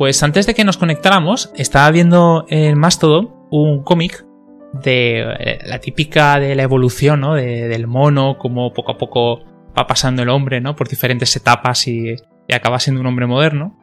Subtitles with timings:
[0.00, 4.24] pues antes de que nos conectáramos, estaba viendo en Mastodon un cómic
[4.72, 7.34] de eh, la típica de la evolución, ¿no?
[7.34, 9.40] del mono, como poco a poco
[9.78, 10.74] va pasando el hombre, ¿no?
[10.74, 12.16] Por diferentes etapas y,
[12.50, 13.78] acaba siendo un hombre moderno.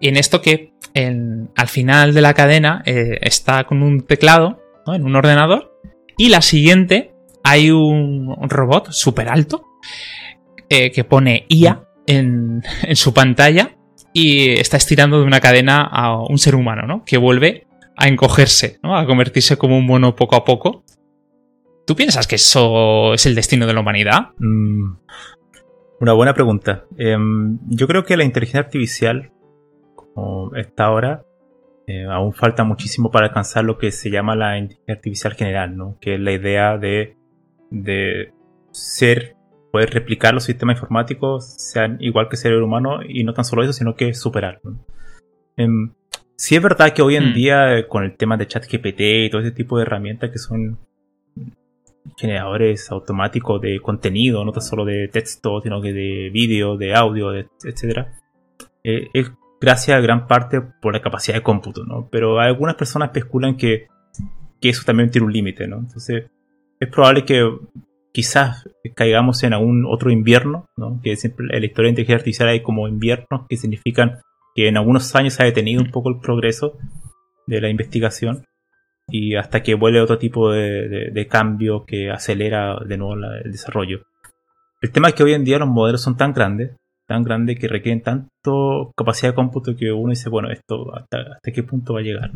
[0.00, 4.94] Y en esto que al final de la cadena eh, está con un teclado, ¿no?
[4.94, 5.78] En un ordenador.
[6.16, 7.12] Y la siguiente
[7.44, 9.66] hay un, robot súper alto
[10.70, 13.76] eh, que pone IA en, en su pantalla
[14.12, 17.04] y está estirando de una cadena a un ser humano, ¿no?
[17.04, 17.66] Que vuelve
[17.96, 18.96] a encogerse, ¿no?
[18.96, 20.84] A convertirse como un mono poco a poco.
[21.86, 24.30] ¿Tú piensas que eso es el destino de la humanidad?
[24.38, 24.94] Mm,
[26.00, 26.84] una buena pregunta.
[26.96, 29.32] Em, yo creo que la inteligencia artificial,
[29.94, 31.24] como está ahora,
[31.86, 35.98] eh, aún falta muchísimo para alcanzar lo que se llama la inteligencia artificial general, ¿no?
[36.00, 37.16] Que es la idea de,
[37.70, 38.32] de
[38.70, 39.36] ser,
[39.72, 43.72] poder replicar los sistemas informáticos, sean igual que ser humano, y no tan solo eso,
[43.72, 44.60] sino que superar.
[45.56, 45.92] Em,
[46.42, 47.34] Sí es verdad que hoy en mm.
[47.34, 50.76] día con el tema de ChatGPT y todo ese tipo de herramientas que son
[52.16, 57.32] generadores automáticos de contenido, no tan solo de texto, sino que de vídeo, de audio,
[57.32, 58.08] etc.
[58.82, 62.08] Eh, es gracias a gran parte por la capacidad de cómputo, ¿no?
[62.10, 63.86] Pero algunas personas especulan que,
[64.60, 65.78] que eso también tiene un límite, ¿no?
[65.78, 66.24] Entonces
[66.80, 67.48] es probable que
[68.12, 71.00] quizás caigamos en algún otro invierno, ¿no?
[71.02, 74.20] Que siempre en la historia de inteligencia artificial hay como inviernos que significan
[74.54, 76.78] que en algunos años ha detenido un poco el progreso
[77.46, 78.44] de la investigación
[79.08, 84.02] y hasta que vuelve otro tipo de, cambio que acelera de nuevo el desarrollo.
[84.80, 86.76] El tema es que hoy en día los modelos son tan grandes,
[87.06, 91.62] tan grandes que requieren tanto capacidad de cómputo que uno dice, bueno, esto hasta, qué
[91.62, 92.30] punto va a llegar.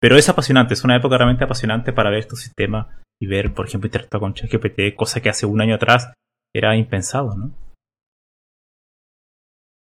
[0.00, 2.86] Pero es apasionante, es una época realmente apasionante para ver estos sistemas
[3.20, 6.12] y ver, por ejemplo, interactuar con ChatGPT, cosa que hace un año atrás
[6.54, 7.54] era impensado, ¿no?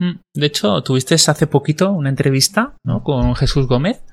[0.02, 3.04] Mm, de hecho, tuviste hace poquito una entrevista ¿no?
[3.04, 4.04] con Jesús Gómez.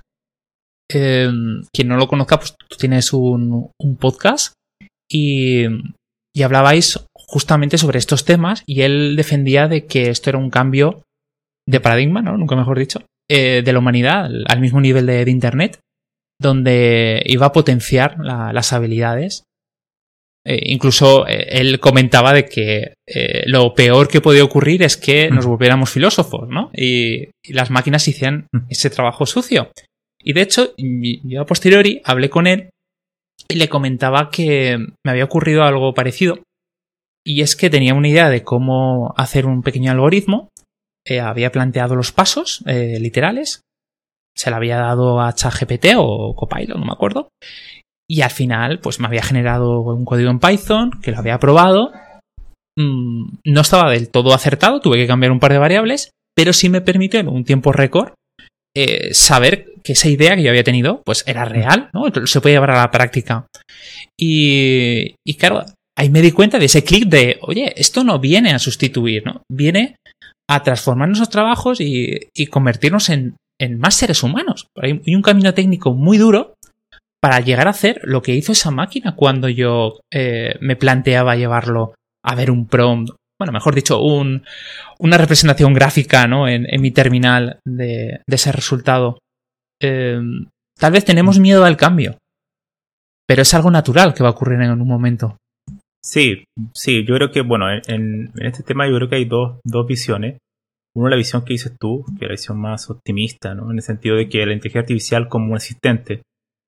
[0.91, 4.53] Em, quien no lo conozca, pues tú tienes un, podcast
[5.11, 5.65] y,
[6.35, 11.03] y, hablabais justamente sobre estos temas y él defendía de que esto era un cambio
[11.67, 12.37] de paradigma, ¿no?
[12.37, 15.81] Nunca mejor dicho, eh, de la humanidad al mismo nivel de, Internet,
[16.43, 19.45] donde iba a potenciar las habilidades
[20.45, 25.31] eh, incluso eh, él comentaba de que eh, lo peor que podía ocurrir es que
[25.31, 26.71] nos volviéramos filósofos, ¿no?
[26.75, 29.71] Y, las máquinas hicieran ese trabajo sucio.
[30.21, 32.71] Y de hecho, yo a posteriori hablé con él
[33.49, 36.39] y le comentaba que me había ocurrido algo parecido.
[37.25, 40.49] Y es que tenía una idea de cómo hacer un pequeño algoritmo.
[41.21, 43.61] había planteado los pasos literales.
[44.37, 47.29] Se lo había dado a ChatGPT o Copilot, no me acuerdo.
[48.11, 51.93] Y al final, pues me había generado un código en Python que lo había probado.
[52.79, 56.69] Mm, no estaba del todo acertado, tuve que cambiar un par de variables, pero sí
[56.69, 58.13] me permitió en un tiempo récord
[58.75, 62.05] eh, saber que esa idea que yo había tenido, pues era real, ¿no?
[62.27, 63.47] Se puede llevar a la práctica.
[64.19, 65.65] Y, y claro,
[65.99, 69.43] ahí me di cuenta de ese clic de, oye, esto no viene a sustituir, ¿no?
[69.51, 69.97] Viene
[70.51, 74.67] a transformar nuestros trabajos y, convertirnos en, en, más seres humanos.
[74.77, 76.55] Hay un camino técnico muy duro
[77.21, 81.95] para llegar a hacer lo que hizo esa máquina cuando yo eh, me planteaba llevarlo
[82.25, 84.45] a ver un prompt, bueno, mejor dicho, un,
[84.99, 86.49] una representación gráfica ¿no?
[86.49, 89.19] en, mi terminal de, ese resultado.
[89.81, 90.47] Em,
[90.79, 92.19] tal vez tenemos miedo al cambio,
[93.27, 95.37] pero es algo natural que va a ocurrir en un momento.
[96.05, 99.87] Sí, sí, yo creo que, bueno, en, este tema yo creo que hay dos, dos
[99.87, 100.39] visiones.
[100.95, 103.71] Una, la visión que dices tú, que es la visión más optimista, ¿no?
[103.71, 106.23] En el sentido de que la inteligencia artificial como un asistente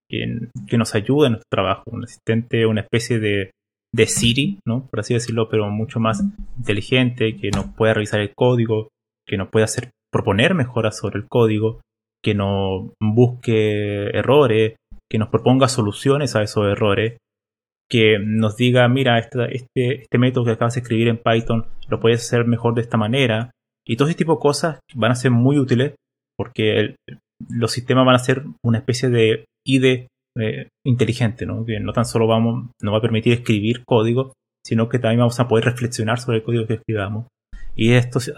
[0.08, 3.50] que, nos ayude en nuestro trabajo, un asistente, una especie de,
[3.92, 4.86] de Siri, ¿no?
[4.88, 6.22] Por así decirlo, pero mucho más
[6.56, 8.88] inteligente, que nos pueda revisar el código,
[9.26, 11.80] que nos pueda hacer proponer mejoras sobre el código,
[12.22, 14.76] que nos busque errores,
[15.10, 17.18] que nos proponga soluciones a esos errores,
[17.90, 22.00] que nos diga, mira, este, este, este método que acabas de escribir en Python lo
[22.00, 23.50] puedes hacer mejor de esta manera.
[23.86, 25.94] Y todo ese tipo de cosas van a ser muy útiles
[26.36, 26.96] porque
[27.48, 31.64] los sistemas van a ser una especie de IDE eh, inteligente, ¿no?
[31.64, 34.32] que no tan solo vamos, nos va a permitir escribir código,
[34.66, 37.26] sino que también vamos a poder reflexionar sobre el código que escribamos.
[37.76, 38.32] Y estos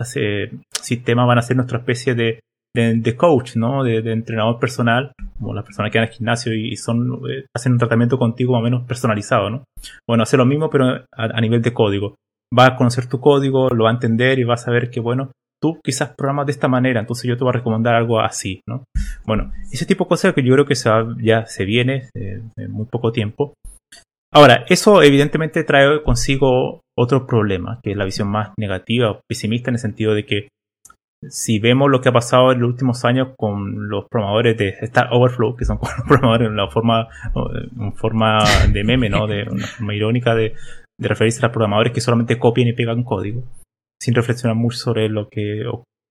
[0.82, 2.40] sistemas van a ser nuestra especie de,
[2.74, 3.84] de, coach, ¿no?
[3.84, 7.78] De, entrenador personal, como las personas que van al gimnasio y son, eh, hacen un
[7.78, 9.64] tratamiento contigo más o menos personalizado, ¿no?
[10.08, 12.14] Bueno, hace lo mismo, pero a, a, nivel de código.
[12.56, 15.32] Va a conocer tu código, lo va a entender y va a saber que, bueno,
[15.62, 18.84] tú quizás programas de esta manera, entonces yo te voy a recomendar algo así, ¿no?
[19.24, 20.74] Bueno, ese tipo de cosas que yo creo que
[21.22, 23.54] ya se viene eh, en muy poco tiempo.
[24.32, 29.70] Ahora, eso evidentemente trae consigo otro problema, que es la visión más negativa o pesimista
[29.70, 30.48] en el sentido de que
[31.28, 35.08] si vemos lo que ha pasado en los últimos años con los programadores de Star
[35.10, 37.08] Overflow, que son programadores en la forma,
[37.80, 38.38] en forma
[38.70, 39.26] de meme, ¿no?
[39.26, 40.54] De una forma irónica de
[41.00, 43.42] referirse a los programadores que solamente copian y pegan código,
[44.00, 45.64] sin reflexionar mucho sobre lo que,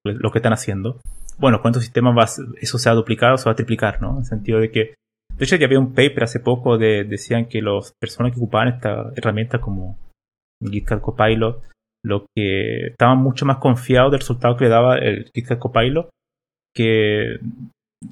[0.04, 1.00] lo que están haciendo.
[1.38, 4.12] Bueno, ¿cuántos sistemas eso se ha duplicado o se va a triplicar, ¿no?
[4.12, 4.94] En el sentido de que,
[5.36, 8.68] de hecho, ya había un paper hace poco de, decían que las personas que ocupaban
[8.68, 9.98] esta herramienta como
[10.62, 11.62] GitHub Copilot
[12.06, 16.08] lo que estaban mucho más confiados del resultado que le daba el GitHub Copilot,
[16.72, 17.40] que,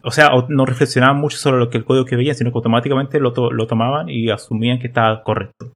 [0.03, 3.21] o sea, no reflexionaban mucho sobre lo que el código que veían, sino que automáticamente
[3.21, 5.73] lo, lo tomaban y asumían que estaba correcto.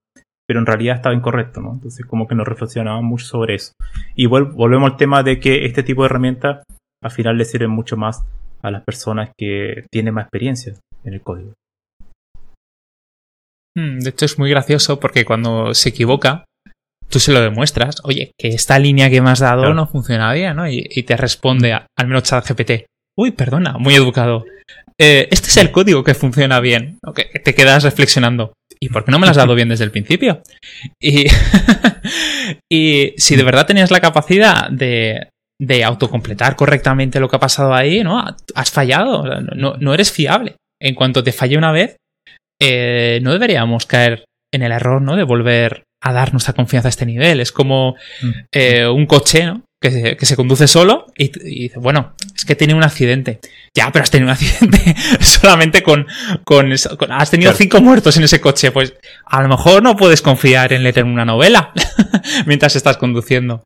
[0.49, 1.75] Pero en realidad estaba incorrecto, ¿no?
[1.75, 3.73] Entonces, como que no reflexionaban mucho sobre eso.
[4.15, 6.63] Y volvemos al tema de que este tipo de herramientas
[7.03, 8.25] al final le sirven mucho más
[8.63, 10.75] a las personas que tienen más experiencia
[11.05, 11.53] en el código.
[13.77, 16.45] Hmm, de hecho, es muy gracioso porque cuando se equivoca,
[17.09, 20.57] tú se lo demuestras, oye, que esta línea que me has dado no funciona bien,
[20.57, 20.69] ¿no?
[20.69, 22.87] Y, te responde, al menos ChatGPT,
[23.17, 24.45] uy, perdona, muy educado.
[25.01, 26.99] Eh, este es el código que funciona bien.
[27.15, 28.53] que te quedas reflexionando.
[28.81, 30.43] ¿Y por qué no me lo has dado bien desde el principio?
[32.71, 35.29] Y, si de verdad tenías la capacidad de,
[35.61, 38.25] de autocompletar correctamente lo que ha pasado ahí, ¿no?
[38.55, 40.57] Has fallado, no, no eres fiable.
[40.81, 41.97] En cuanto te falle una vez,
[42.61, 45.17] eh, no deberíamos caer en el error, ¿no?
[45.17, 47.41] De volver a dar nuestra confianza a este nivel.
[47.41, 48.31] Es como mm.
[48.53, 49.63] eh, un coche, ¿no?
[49.81, 53.39] Que se, que se conduce solo y, dice, bueno, es que tiene un accidente.
[53.77, 56.07] Ya, pero has tenido un accidente solamente con,
[56.45, 56.73] con,
[57.11, 58.73] has tenido cinco muertos en ese coche.
[58.73, 61.73] Pues a lo mejor no puedes confiar en leer una novela
[62.47, 63.63] mientras estás conduciendo.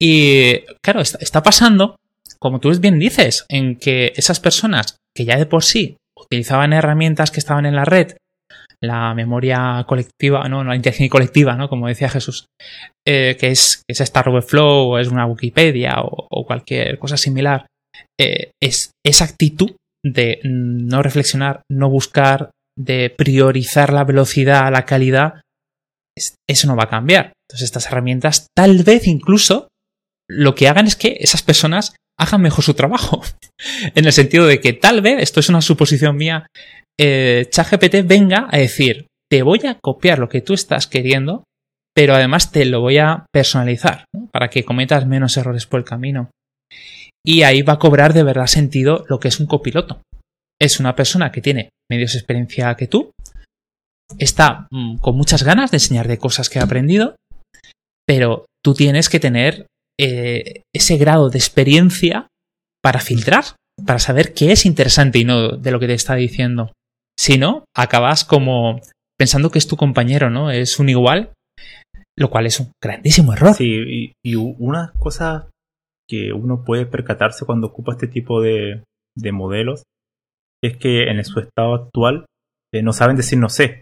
[0.00, 1.96] Y claro, está, está pasando,
[2.40, 7.30] como tú bien dices, en que esas personas que ya de por sí utilizaban herramientas
[7.30, 8.16] que estaban en la red
[8.82, 11.68] la memoria colectiva, no, la inteligencia colectiva, ¿no?
[11.68, 12.46] Como decía Jesús,
[13.06, 17.66] eh, que es, es Star Overflow o es una Wikipedia o, cualquier cosa similar,
[18.20, 25.40] eh, es esa actitud de no reflexionar, no buscar, de priorizar la velocidad, la calidad,
[26.48, 27.32] eso no va a cambiar.
[27.48, 29.68] Entonces estas herramientas tal vez incluso
[30.28, 33.22] lo que hagan es que esas personas hagan mejor su trabajo.
[33.94, 36.46] en el sentido de que tal vez, esto es una suposición mía,
[36.98, 41.44] eh, ChatGPT venga a decir, te voy a copiar lo que tú estás queriendo,
[41.94, 46.30] pero además te lo voy a personalizar, para que cometas menos errores por el camino.
[47.24, 50.00] Y ahí va a cobrar de verdad sentido lo que es un copiloto.
[50.60, 53.10] Es una persona que tiene menos experiencia que tú,
[54.18, 57.16] está mm, con muchas ganas de enseñarte cosas que ha aprendido,
[58.06, 59.66] pero tú tienes que tener
[59.98, 62.28] eh, ese grado de experiencia
[62.82, 63.44] para filtrar,
[63.84, 66.72] para saber qué es interesante y no de lo que te está diciendo.
[67.18, 68.80] Si no, acabas como
[69.18, 70.50] pensando que es tu compañero, ¿no?
[70.50, 71.32] Es un igual,
[72.18, 73.54] lo cual es un grandísimo error.
[73.54, 75.48] Sí, y, una cosa
[76.08, 78.82] que uno puede percatarse cuando ocupa este tipo de,
[79.32, 79.82] modelos
[80.62, 82.26] es que en su estado actual
[82.72, 83.80] eh, no saben decir no sé.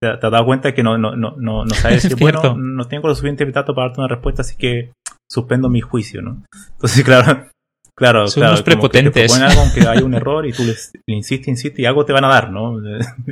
[0.00, 3.08] Te, has dado cuenta que no, no, no, no, no sabes decir, bueno, no tengo
[3.08, 4.92] lo suficiente para darte una respuesta, así que
[5.30, 6.44] suspendo mi juicio, ¿no?
[6.72, 7.48] Entonces, claro,
[7.96, 8.52] Claro, Son claro.
[8.52, 9.32] Unos prepotentes.
[9.32, 10.74] Que te algo aunque hay un error y tú le,
[11.06, 12.78] insistes, insistes y algo te van a dar, ¿no?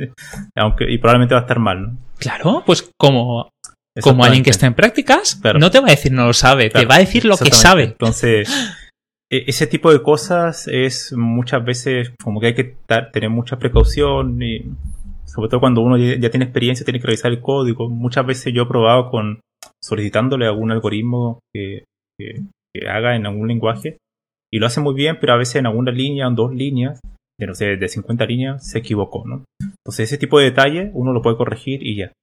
[0.55, 1.97] aunque, y probablemente va a estar mal, ¿no?
[2.17, 3.49] Claro, pues como,
[4.01, 6.85] como alguien que está en prácticas, no te va a decir no lo sabe, te
[6.85, 7.83] va a decir lo que sabe.
[7.83, 8.49] Entonces,
[9.31, 12.77] e, ese tipo de cosas es muchas veces como que hay que
[13.13, 14.65] tener mucha precaución y
[15.25, 17.87] sobre todo cuando uno ya, tiene experiencia, tiene que revisar el código.
[17.89, 19.41] Muchas veces yo he probado con
[19.83, 21.83] solicitándole algún algoritmo que,
[22.17, 23.97] que haga en algún lenguaje
[24.55, 27.01] y lo hace muy bien, pero a veces en alguna línea, en dos líneas,
[27.37, 29.43] de no sé, de 50 líneas, se equivocó, ¿no?
[29.61, 32.13] Entonces ese tipo de detalle uno lo puede corregir y ya.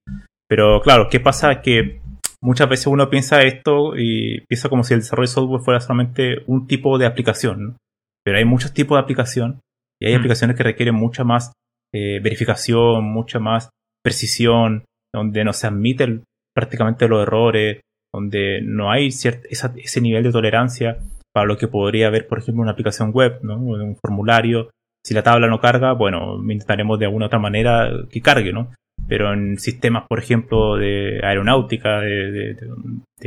[0.48, 1.60] Pero claro, ¿qué pasa?
[1.60, 2.00] Que
[2.40, 6.36] muchas veces uno piensa esto y piensa como si el desarrollo de software fuera solamente
[6.46, 7.76] un tipo de aplicación, ¿no?
[8.24, 9.60] Pero hay muchos tipos de aplicación
[10.00, 10.16] y hay mm.
[10.16, 11.52] aplicaciones que requieren mucha más
[11.92, 13.68] eh, verificación, mucha más
[14.02, 16.24] precisión, donde no se admiten
[16.56, 20.96] prácticamente los errores, donde no hay ese nivel de tolerancia
[21.32, 23.58] para lo que podría haber, por ejemplo, una aplicación web, ¿no?
[23.58, 24.70] un formulario.
[25.04, 28.70] Si la tabla no carga, bueno, intentaremos de alguna otra manera que cargue, ¿no?
[29.08, 32.56] Pero en sistemas, por ejemplo, de aeronáutica, de,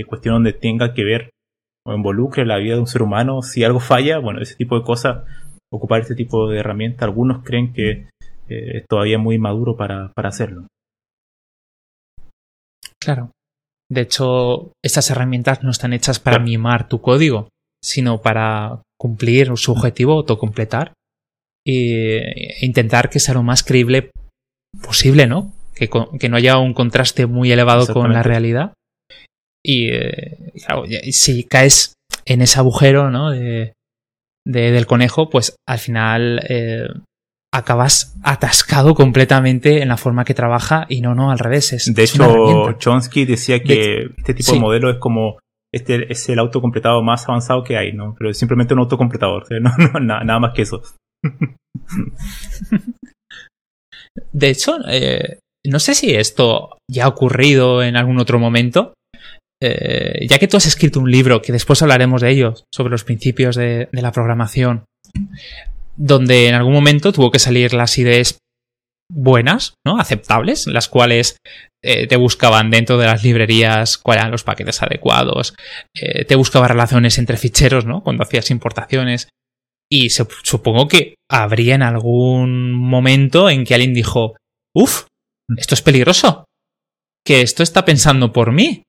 [0.07, 1.29] cuestión donde tenga que ver
[1.85, 4.85] o involucre la vida de un ser humano, si algo falla, bueno, ese tipo de
[4.85, 5.25] cosas,
[5.71, 8.07] ocupar este tipo de herramientas, algunos creen que
[8.47, 10.67] eh, es todavía muy maduro para, para hacerlo.
[12.99, 13.31] Claro.
[13.91, 17.49] De hecho, estas herramientas no están hechas para mimar tu código,
[17.85, 20.93] sino para cumplir su objetivo, autocompletar
[21.67, 24.09] e intentar que sea lo más creíble
[24.81, 25.53] posible, ¿no?
[25.75, 25.89] Que,
[26.19, 28.73] que no haya un contraste muy elevado con la realidad.
[29.63, 30.37] Y eh,
[31.11, 31.93] si caes
[32.25, 33.31] en ese agujero, ¿no?
[33.31, 33.73] De,
[34.45, 36.87] del conejo, pues al final eh,
[37.53, 41.73] acabas atascado completamente en la forma que trabaja y no, no, al revés.
[41.73, 45.37] Es, de hecho, Chomsky decía que este tipo de modelo es como
[45.75, 48.15] este es el autocompletado más avanzado que hay, ¿no?
[48.17, 50.81] Pero es simplemente un autocompletador, no, no, nada más que eso.
[54.31, 58.93] De hecho, eh, no sé si esto ya ha ocurrido en algún otro momento,
[59.61, 63.03] eh, ya que tú has escrito un libro, que después hablaremos de ello, sobre los
[63.03, 64.85] principios de, la programación,
[65.97, 68.37] donde en algún momento tuvo que salir las ideas
[69.11, 69.99] buenas, ¿no?
[69.99, 71.35] Aceptables, las cuales
[71.85, 75.55] eh, te buscaban dentro de las librerías cuáles eran los paquetes adecuados,
[75.93, 78.01] te buscaba relaciones entre ficheros, ¿no?
[78.01, 79.29] Cuando hacías importaciones.
[79.89, 84.35] Y supongo que habría en algún momento en que alguien dijo,
[84.75, 85.05] uff,
[85.57, 86.45] esto es peligroso,
[87.25, 88.83] que esto está pensando por mí,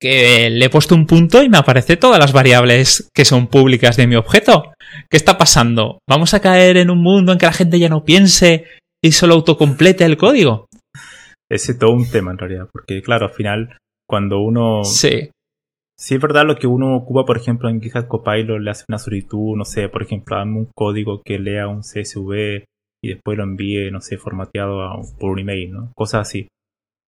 [0.00, 3.96] que le he puesto un punto y me aparece todas las variables que son públicas
[3.96, 4.72] de mi objeto.
[5.08, 5.98] ¿Qué está pasando?
[6.08, 8.64] ¿Vamos a caer en un mundo en que la gente ya no piense
[9.02, 10.66] y solo autocomplete el código?
[11.50, 13.76] Ese es todo un tema en realidad, porque claro, al final,
[14.08, 14.84] cuando uno...
[14.84, 15.30] Sí.
[15.98, 18.98] Sí, es verdad lo que uno ocupa, por ejemplo, en GitHub Copilot, le hace una
[18.98, 22.64] solicitud, no sé, por ejemplo, dame un código que lea un CSV
[23.02, 25.92] y después lo envíe, no sé, formateado por un email, ¿no?
[25.94, 26.48] Cosas así.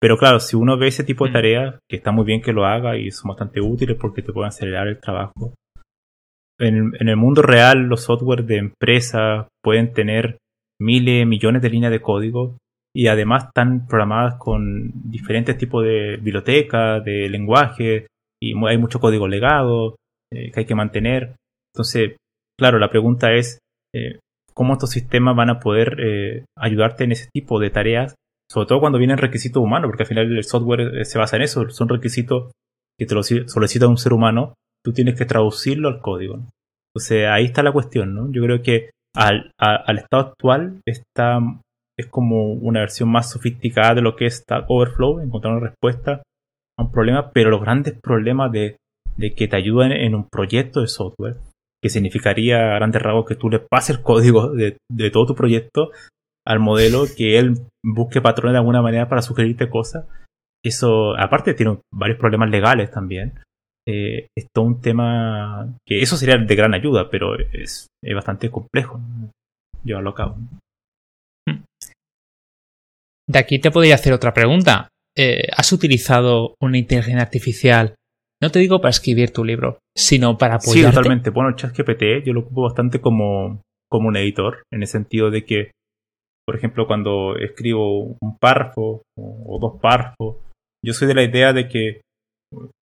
[0.02, 1.34] Pero claro, si uno ve ese tipo de mm.
[1.34, 4.50] tareas, que está muy bien que lo haga y son bastante útiles porque te pueden
[4.50, 5.54] acelerar el trabajo.
[6.60, 10.38] En, en el mundo real, los software de empresas pueden tener
[10.82, 12.58] miles, millones de líneas de código
[12.96, 18.08] y además están programadas con diferentes tipos de bibliotecas, de lenguaje,
[18.42, 19.96] y hay mucho código legado
[20.34, 21.36] eh, que hay que mantener.
[21.74, 22.18] Entonces,
[22.60, 23.60] claro, la pregunta es
[23.96, 24.20] eh,
[24.54, 28.16] cómo estos sistemas van a poder eh, ayudarte en ese tipo de tareas,
[28.52, 31.70] sobre todo cuando vienen requisitos humanos, porque al final el software se basa en eso,
[31.70, 32.52] son requisitos
[33.00, 36.40] que te lo solicita un ser humano, tú tienes que traducirlo al código.
[36.94, 38.32] Entonces, ahí está la cuestión, ¿no?
[38.32, 41.40] Yo creo que al, al estado actual está,
[42.02, 46.22] es como una versión más sofisticada de lo que es Stack Overflow, encontrar una respuesta
[46.82, 48.78] un problema, pero los grandes problemas de,
[49.36, 51.38] que te ayuden en un proyecto de software,
[51.82, 54.78] que significaría a grandes rasgos que tú le pases el código de,
[55.12, 55.92] todo tu proyecto
[56.46, 60.06] al modelo, que él busque patrones de alguna manera para sugerirte cosas.
[60.64, 63.34] Eso, aparte, tiene varios problemas legales también.
[63.88, 68.52] Eh, es todo un tema que eso sería de gran ayuda, pero es, es bastante
[68.52, 69.00] complejo
[69.84, 70.38] llevarlo a cabo.
[73.32, 74.90] De aquí te podría hacer otra pregunta.
[75.16, 77.96] Eh, has utilizado una inteligencia artificial,
[78.42, 80.92] no te digo para escribir tu libro, sino para apoyarte.
[80.92, 81.30] Sí, totalmente.
[81.30, 85.72] Bueno, ChatGPT yo lo ocupo bastante como, como un editor, en el sentido de que,
[86.46, 90.38] por ejemplo, cuando escribo un párrafo o, dos párrafos,
[90.84, 92.02] yo soy de la idea de que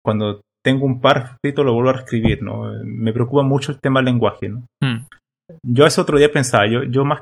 [0.03, 2.73] cuando tengo un párrafo escrito lo vuelvo a escribir, ¿no?
[2.83, 4.65] Me preocupa mucho el tema del lenguaje, ¿no?
[4.83, 5.05] Hmm.
[5.63, 7.21] Yo ese otro día pensaba, yo, yo más...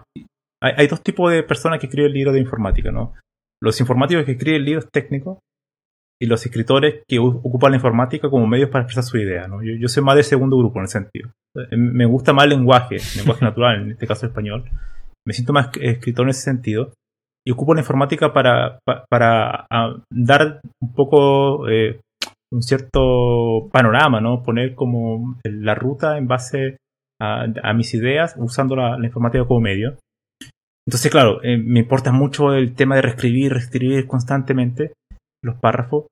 [0.62, 3.14] Hay, hay, dos tipos de personas que escriben libros de informática, ¿no?
[3.62, 5.40] los informáticos que escriben libros técnicos
[6.20, 9.48] y los escritores que ocupan la informática como medios para expresar su idea.
[9.48, 9.62] ¿no?
[9.64, 11.32] Yo, soy más del segundo grupo en ese sentido.
[11.56, 14.66] Eh, me gusta más el lenguaje, el lenguaje natural, en este caso el español.
[15.26, 16.94] Me siento más escritor en ese sentido.
[17.46, 19.68] Y ocupo la informática para, para,
[20.12, 22.02] dar un poco eh,
[22.52, 24.44] un cierto panorama, ¿no?
[24.44, 26.78] Poner como la ruta en base
[27.22, 29.98] a, mis ideas usando la informática como medio.
[30.88, 34.94] Entonces, claro, eh, me importa mucho el tema de reescribir, reescribir constantemente
[35.44, 36.08] los párrafos.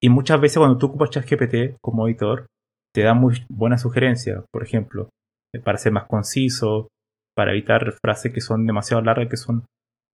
[0.00, 2.46] Y muchas veces cuando tú ocupas ChatGPT como editor,
[2.94, 4.44] te da muy buenas sugerencias.
[4.52, 5.10] Por ejemplo,
[5.52, 6.86] eh, para ser más conciso,
[7.36, 9.64] para evitar frases que son demasiado largas, que son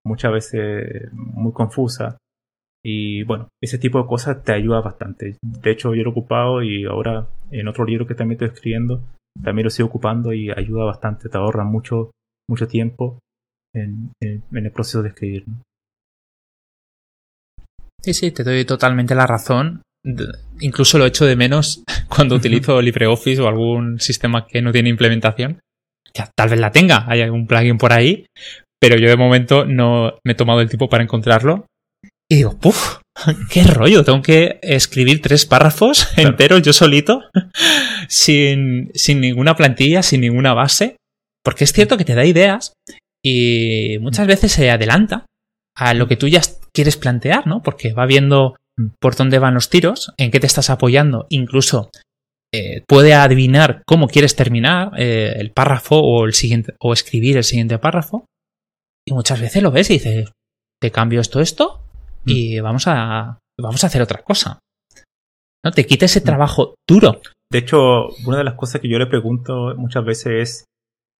[0.02, 2.16] muchas veces muy confusas.
[2.82, 5.36] Y bueno, ese tipo de cosas te ayuda bastante.
[5.42, 9.02] De hecho, yo lo he ocupado y ahora en otro libro que también estoy escribiendo,
[9.42, 12.12] también lo estoy ocupando y ayuda bastante, te ahorra mucho,
[12.48, 13.18] mucho tiempo
[13.76, 15.44] en, el proceso de escribir.
[18.02, 19.82] Sí, sí, te doy totalmente la razón.
[20.60, 25.60] Incluso lo echo de menos cuando utilizo LibreOffice o algún sistema que no tiene implementación.
[26.14, 28.26] Ya, tal vez la tenga, hay algún plugin por ahí,
[28.80, 31.66] pero yo de momento no me he tomado el tiempo para encontrarlo.
[32.30, 32.98] Y digo, ¡puf!
[33.50, 34.04] ¡Qué rollo!
[34.04, 37.22] Tengo que escribir tres párrafos enteros yo solito,
[38.08, 40.96] sin, sin ninguna plantilla, sin ninguna base.
[41.44, 42.72] Porque es cierto que te da ideas
[43.28, 45.26] y muchas veces se adelanta
[45.76, 46.40] a lo que tú ya
[46.72, 47.60] quieres plantear, ¿no?
[47.60, 48.54] Porque va viendo
[49.00, 51.90] por dónde van los tiros, en qué te estás apoyando, incluso
[52.54, 57.42] eh, puede adivinar cómo quieres terminar eh, el párrafo o el siguiente o escribir el
[57.42, 58.26] siguiente párrafo.
[59.04, 60.30] Y muchas veces lo ves y dices,
[60.80, 61.80] te cambio esto, esto
[62.24, 64.60] y vamos a vamos a hacer otra cosa.
[65.64, 65.72] ¿No?
[65.72, 67.20] Te quita ese trabajo duro.
[67.50, 70.64] De hecho, una de las cosas que yo le pregunto muchas veces es,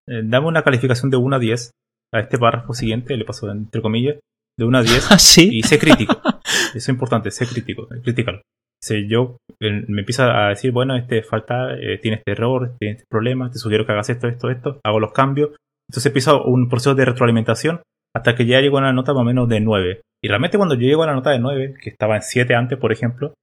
[0.08, 1.70] eh, dame una calificación de 1 a 10
[2.14, 4.16] a este párrafo siguiente, le paso entre comillas,
[4.58, 5.50] de 1 a 10 ¿Ah, ¿Sí?
[5.52, 6.20] y sé crítico.
[6.44, 8.42] Eso es importante, sé crítico, critical.
[8.82, 13.06] Si yo me empieza a decir, bueno, este falta, eh, tiene este error, tiene este
[13.10, 15.50] problema, te sugiero que hagas esto, esto, esto, hago los cambios.
[15.88, 17.80] Entonces empiezo un proceso de retroalimentación
[18.14, 20.00] hasta que ya llego a una nota más o menos de 9.
[20.22, 22.78] Y realmente cuando yo llego a la nota de 9, que estaba en 7 antes,
[22.78, 23.34] por ejemplo,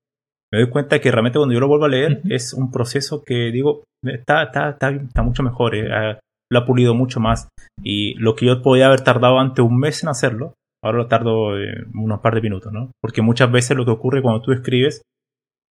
[0.52, 3.52] me doy cuenta que realmente cuando yo lo vuelvo a leer es un proceso que
[3.52, 6.20] digo, está, está, está, está mucho mejor, eh,
[6.54, 7.50] lo ha pulido mucho más.
[7.84, 11.60] Y lo que yo podía haber tardado antes un mes en hacerlo, ahora lo tardo
[11.60, 12.92] eh, unos par de minutos, ¿no?
[13.02, 15.02] Porque muchas veces lo que ocurre cuando tú escribes,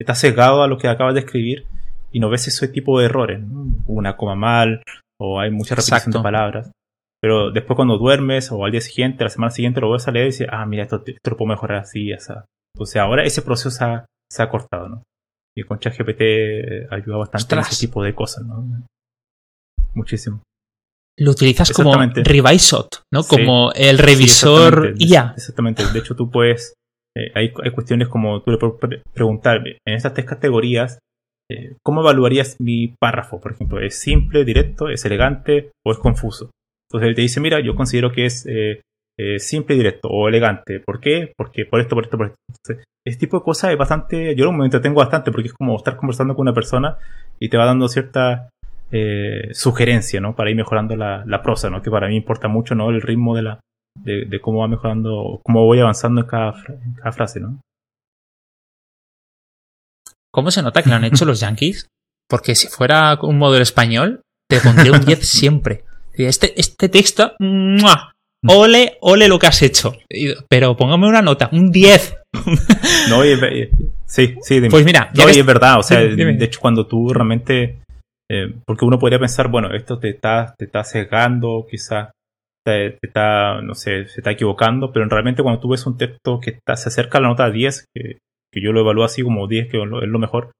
[0.01, 1.67] estás cegado a lo que acabas de escribir
[2.11, 3.43] y no ves ese tipo de errores,
[3.87, 4.83] una coma mal
[5.21, 6.73] o hay mucha repetición de palabras.
[7.23, 10.27] Pero después cuando duermes o al día siguiente, la semana siguiente lo vuelves a leer
[10.27, 12.33] y dices, ah, mira, esto, esto lo puedo mejorar así, así.
[12.75, 15.03] Entonces ahora ese proceso se ha, se ha cortado, ¿no?
[15.57, 18.65] Y con ChatGPT eh, ayuda bastante en ese tipo de cosas, ¿no?
[19.95, 20.43] Muchísimo.
[21.23, 23.23] Lo utilizas como Revisot, ¿no?
[23.23, 25.35] Como el revisor IA.
[25.37, 25.85] Exactamente.
[25.93, 26.75] De hecho, tú puedes.
[27.17, 30.99] Eh, hay, hay, cuestiones como tú le puedes preguntar en estas tres categorías.
[31.50, 33.41] Eh, ¿Cómo evaluarías mi párrafo?
[33.41, 36.50] Por ejemplo, ¿es simple, directo, es elegante o es confuso?
[36.88, 38.81] Entonces él te dice, mira, yo considero que es eh,
[39.19, 40.81] eh, simple y directo o elegante.
[40.81, 41.33] ¿Por qué?
[41.37, 42.37] Porque por esto, por esto, por esto.
[42.49, 45.97] Entonces, este tipo de cosas es bastante, yo me entretengo bastante porque es como estar
[45.97, 46.97] conversando con una persona
[47.38, 48.49] y te va dando cierta
[48.93, 50.37] eh, sugerencia, ¿no?
[50.37, 51.81] Para ir mejorando la, prosa, ¿no?
[51.81, 52.91] Que para mí importa mucho, ¿no?
[52.91, 53.61] El ritmo de la,
[54.05, 57.61] de, cómo va mejorando, cómo voy avanzando en cada, en cada frase, ¿no?
[60.31, 61.89] ¿Cómo se nota que lo han hecho los yankees?
[62.29, 65.85] Porque si fuera un modelo español, te pondría un 10 siempre.
[66.15, 67.35] Este, este texto,
[68.47, 69.95] ole, ole lo que has hecho.
[70.49, 72.17] Pero póngame una nota, un 10.
[73.09, 73.23] No,
[74.07, 77.82] sí, sí, Pues mira, no, es verdad, o sea, de hecho cuando tú realmente,
[78.35, 82.12] eh, porque uno podría pensar, bueno, esto te está, te está cegando, quizás
[82.64, 86.53] te, está, no sé, se está equivocando, pero realmente cuando tú ves un texto que
[86.53, 88.18] se acerca a la nota 10, que,
[88.51, 90.53] que yo lo evalúo así como 10, que es lo mejor,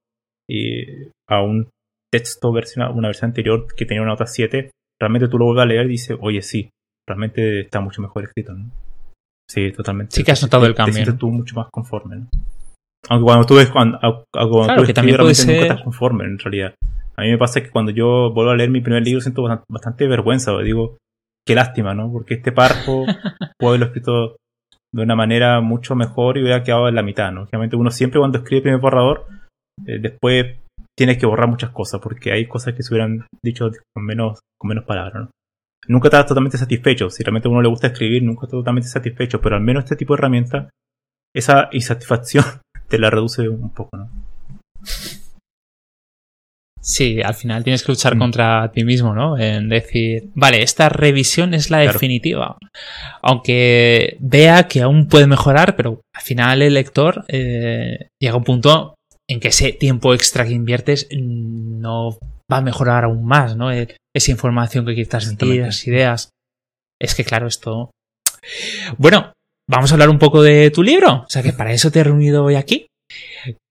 [0.47, 0.83] y
[1.27, 1.67] a un
[2.11, 4.69] texto, versión, una versión anterior que tenía una nota 7,
[5.01, 6.69] realmente tú lo vuelves a leer y dices, oye, sí,
[7.09, 8.69] realmente está mucho mejor escrito, ¿no?
[9.49, 10.15] Sí, totalmente.
[10.15, 10.93] Sí que has notado el cambio.
[10.93, 12.27] Te sientes tú mucho más conforme, ¿no?
[13.09, 13.99] Aunque cuando tú ves, cuando,
[14.31, 15.55] cuando claro, que también puede ser...
[15.55, 16.75] nunca estás conforme, en realidad.
[17.15, 20.07] A mí me pasa que cuando yo vuelvo a leer mi primer libro siento bastante,
[20.07, 20.97] vergüenza, digo,
[21.45, 22.11] qué lástima, ¿no?
[22.11, 23.05] Porque este párrafo
[23.59, 24.37] puedo haberlo escrito
[24.93, 27.43] de una manera mucho mejor y hubiera quedado en la mitad, ¿no?
[27.43, 29.25] Obviamente uno siempre cuando escribe el primer borrador,
[29.85, 30.57] eh, después
[30.97, 34.69] tienes que borrar muchas cosas porque hay cosas que se hubieran dicho con menos, con
[34.69, 35.23] menos palabras.
[35.23, 35.31] ¿no?
[35.87, 37.09] Nunca estás totalmente satisfecho.
[37.09, 39.95] Si realmente a uno le gusta escribir, nunca estás totalmente satisfecho, pero al menos este
[39.95, 40.69] tipo de herramienta,
[41.35, 42.45] esa insatisfacción
[42.87, 43.97] te la reduce un poco.
[43.97, 44.09] ¿no?
[46.83, 48.19] Sí, al final tienes que luchar mm.
[48.19, 49.37] contra ti mismo, ¿no?
[49.37, 52.57] En decir, vale, esta revisión es la definitiva.
[53.21, 58.43] Aunque vea que aún puede mejorar, pero al final el lector eh, llega a un
[58.43, 58.95] punto
[59.29, 62.17] en que ese tiempo extra que inviertes no
[62.51, 63.71] va a mejorar aún más, ¿no?
[63.71, 66.31] Eh, esa información que transmitir, las ideas.
[67.01, 67.91] Es que, claro, esto.
[68.97, 69.31] Bueno,
[69.69, 71.23] vamos a hablar un poco de tu libro.
[71.25, 72.87] O sea que para eso te he reunido hoy aquí.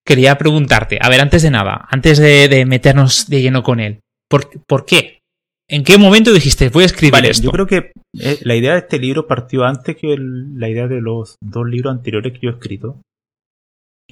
[0.04, 4.84] Quería preguntarte, a ver, antes de nada, antes de, meternos de lleno con él, ¿por,
[4.84, 5.20] qué?
[5.68, 7.44] ¿En qué momento dijiste, voy a escribir esto?
[7.44, 11.00] Yo creo que eh, la idea de este libro partió antes que la idea de
[11.00, 13.00] los dos libros anteriores que yo he escrito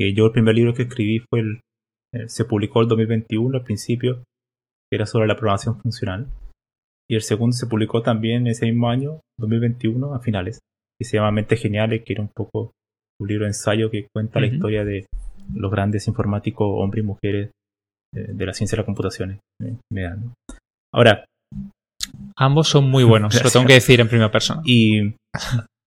[0.01, 1.61] que yo el primer libro que escribí fue el,
[2.15, 4.25] eh, se publicó el 2021 al principio,
[4.89, 6.27] que era sobre la programación funcional.
[7.09, 10.61] Y el segundo se publicó también ese mismo año, 2021, a finales,
[10.99, 12.73] y se llama Mentes Geniales, que era un poco
[13.21, 15.05] un libro de ensayo que cuenta la historia de
[15.55, 17.51] los grandes informáticos, hombres y mujeres
[18.15, 19.41] eh, de la ciencia de la computación.
[19.63, 19.77] Eh,
[20.95, 21.25] Ahora.
[22.37, 24.63] Ambos son muy buenos, lo tengo que decir en primera persona.
[24.65, 25.15] Y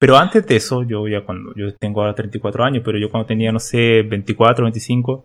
[0.04, 3.26] pero antes de eso, yo ya cuando, yo tengo ahora 34 años, pero yo cuando
[3.26, 5.24] tenía, no sé, 24, 25,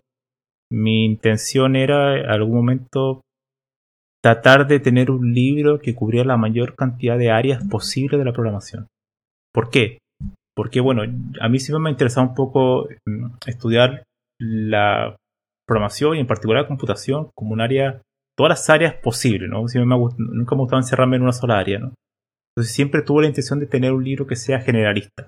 [0.71, 3.19] mi intención era en algún momento
[4.23, 8.31] tratar de tener un libro que cubriera la mayor cantidad de áreas posible de la
[8.31, 8.87] programación.
[9.53, 9.97] ¿Por qué?
[10.55, 11.03] Porque, bueno,
[11.41, 14.03] a mí siempre me ha interesado un poco mm, estudiar
[14.39, 15.15] la
[15.67, 18.01] programación y en particular la computación como un área,
[18.37, 19.67] todas las áreas posibles, ¿no?
[19.67, 21.93] Siempre me ha, nunca me ha gustado encerrarme en una sola área, ¿no?
[22.55, 25.27] Entonces siempre tuve la intención de tener un libro que sea generalista,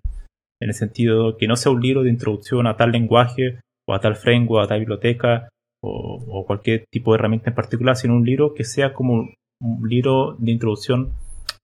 [0.61, 3.99] en el sentido que no sea un libro de introducción a tal lenguaje o a
[3.99, 5.49] tal framework, a tal biblioteca
[5.83, 9.33] o, cualquier tipo de herramienta en particular, sino un libro que sea como un,
[9.87, 11.13] libro de introducción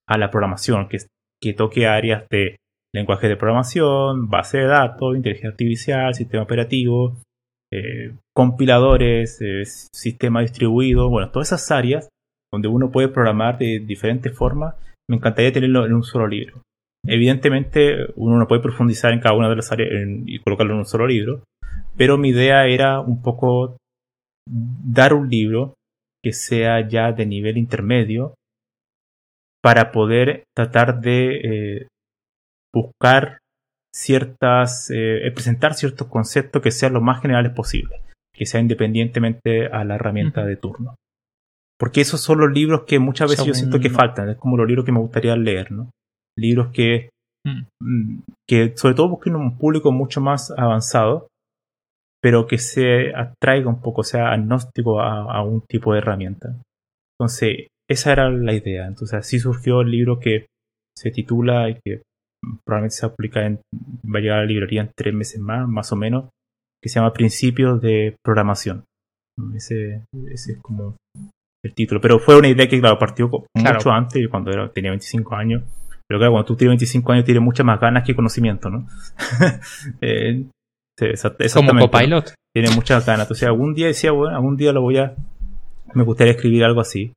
[0.08, 0.98] a la programación, que,
[1.42, 2.58] que toque áreas de
[2.94, 7.18] lenguaje de programación, base de datos, inteligencia artificial, sistema operativo,
[7.72, 12.10] eh, compiladores, eh, sistema distribuido, bueno, todas esas áreas
[12.52, 14.76] donde uno puede programar de diferentes formas,
[15.10, 16.62] me encantaría tenerlo en un solo libro.
[17.06, 19.90] Evidentemente, uno no puede profundizar en cada una de las áreas
[20.26, 21.44] y colocarlo en un solo libro,
[21.96, 23.78] pero mi idea era un poco
[24.50, 25.74] dar un libro
[26.24, 28.34] que sea ya de nivel intermedio
[29.62, 31.88] para poder tratar de eh,
[32.74, 33.40] buscar
[33.94, 38.02] ciertas, eh, presentar ciertos conceptos que sean lo más generales posible,
[38.34, 40.96] que sea independientemente a la herramienta de turno.
[41.80, 44.68] Porque esos son los libros que muchas veces yo siento que faltan, es como los
[44.68, 45.92] libros que me gustaría leer, ¿no?
[46.38, 47.10] Libros que,
[47.46, 47.62] mm.
[47.82, 51.28] Mm, que sobre todo busquen un público mucho más avanzado,
[52.22, 56.56] pero que se atraiga un poco, sea agnóstico a, a un tipo de herramienta.
[57.20, 58.86] Entonces, esa era la idea.
[58.86, 60.48] Entonces así surgió el libro que
[60.98, 62.02] se titula y que
[62.66, 63.60] probablemente se va a publicar en,
[64.06, 66.30] va a llegar a la librería en tres meses más, más o menos,
[66.82, 68.84] que se llama Principios de Programación.
[69.56, 70.96] Ese, ese es como
[71.64, 72.02] el título.
[72.02, 75.64] Pero fue una idea que, claro, partió mucho antes, cuando era, tenía 25 años.
[76.08, 78.88] Pero claro, cuando tú tienes 25 años tienes muchas más ganas que conocimiento, ¿no?
[80.02, 80.46] eh,
[81.54, 82.34] Como copilot.
[82.56, 83.26] Tiene muchas ganas.
[83.26, 85.16] Entonces algún día decía, bueno, algún día lo voy a...
[85.94, 87.14] Me gustaría escribir algo así.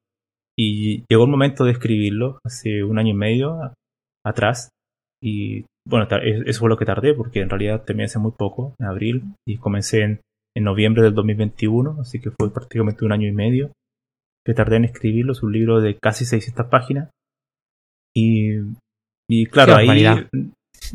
[0.59, 3.73] Y llegó el momento de escribirlo, hace un año y medio
[4.27, 4.69] atrás.
[5.23, 8.87] Y bueno, eso fue lo que tardé, porque en realidad terminé hace muy poco, en
[8.87, 10.21] abril, y comencé en,
[10.57, 13.73] en noviembre del 2021, así que fue prácticamente un año y medio
[14.45, 15.33] que tardé en escribirlo.
[15.33, 17.11] Es un libro de casi 600 páginas.
[18.15, 18.57] Y,
[19.29, 20.05] y claro, ahí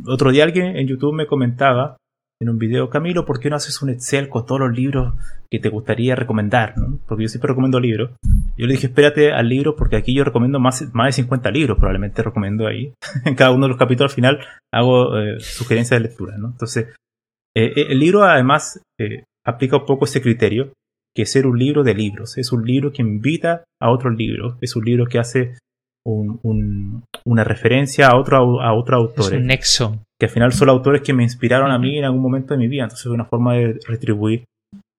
[0.05, 1.97] otro día alguien en YouTube me comentaba
[2.41, 5.13] en un video, Camilo, ¿por qué no haces un Excel con todos los libros
[5.49, 6.75] que te gustaría recomendar?
[7.07, 8.11] Porque yo siempre recomiendo libros.
[8.57, 11.77] Yo le dije, espérate al libro porque aquí yo recomiendo más, más de 50 libros,
[11.77, 12.93] probablemente recomiendo ahí.
[13.25, 14.39] en cada uno de los capítulos al final
[14.73, 16.37] hago eh, sugerencias de lectura.
[16.37, 16.49] ¿no?
[16.49, 16.87] Entonces,
[17.55, 18.81] eh, eh, el libro además
[19.45, 20.73] aplica un poco ese criterio,
[21.15, 22.37] que es ser un libro de libros.
[22.37, 24.57] Es un libro que invita a otros libros.
[24.59, 25.53] Es un libro que hace
[26.05, 29.33] una referencia a otro, a otro autor.
[29.33, 32.21] Es un nexo que al final son autores que me inspiraron a mí en algún
[32.21, 32.83] momento de mi vida.
[32.83, 34.45] Entonces una forma de retribuir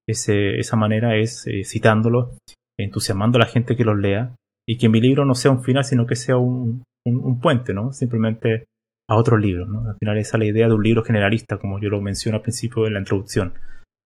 [0.09, 2.33] ese, esa manera es eh, citándolo,
[2.79, 4.35] entusiasmando a la gente que los lea
[4.69, 7.93] y que mi libro no sea un final, sino que sea un, un, puente, ¿no?
[7.93, 8.65] Simplemente
[9.09, 9.89] a otro libro, ¿no?
[9.89, 12.43] Al final esa es la idea de un libro generalista, como yo lo menciono al
[12.43, 13.55] principio en la introducción.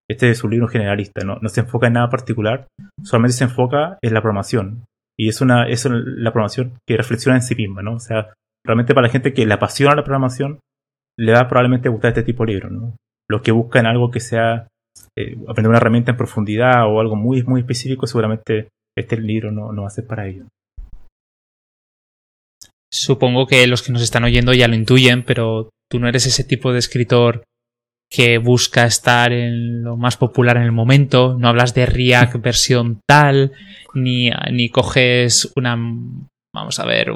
[0.08, 1.38] Este es un libro generalista, ¿no?
[1.40, 2.66] no se enfoca en nada particular,
[3.02, 4.84] solamente se enfoca en la programación.
[5.20, 7.96] Y es una es la programación que reflexiona en sí misma, ¿no?
[7.96, 8.33] O sea,
[8.64, 10.61] realmente para la gente que le apasiona la programación,
[11.18, 12.96] le va probablemente a gustar este tipo de libro, ¿no?
[13.28, 14.68] Los que buscan algo que sea
[15.18, 19.74] eh, aprender una herramienta en profundidad o algo muy, muy específico, seguramente este libro no,
[19.74, 20.48] no va a ser para ellos.
[22.90, 26.44] Supongo que los que nos están oyendo ya lo intuyen, pero tú no eres ese
[26.44, 27.44] tipo de escritor
[28.11, 33.01] que busca estar en lo más popular en el momento, no hablas de React versión
[33.09, 33.53] tal,
[33.94, 35.77] ni, ni coges una
[36.53, 37.12] vamos a ver,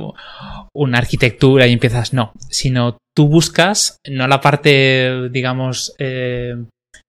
[0.73, 6.55] una arquitectura y empiezas, no, sino tú buscas no la parte, digamos, eh,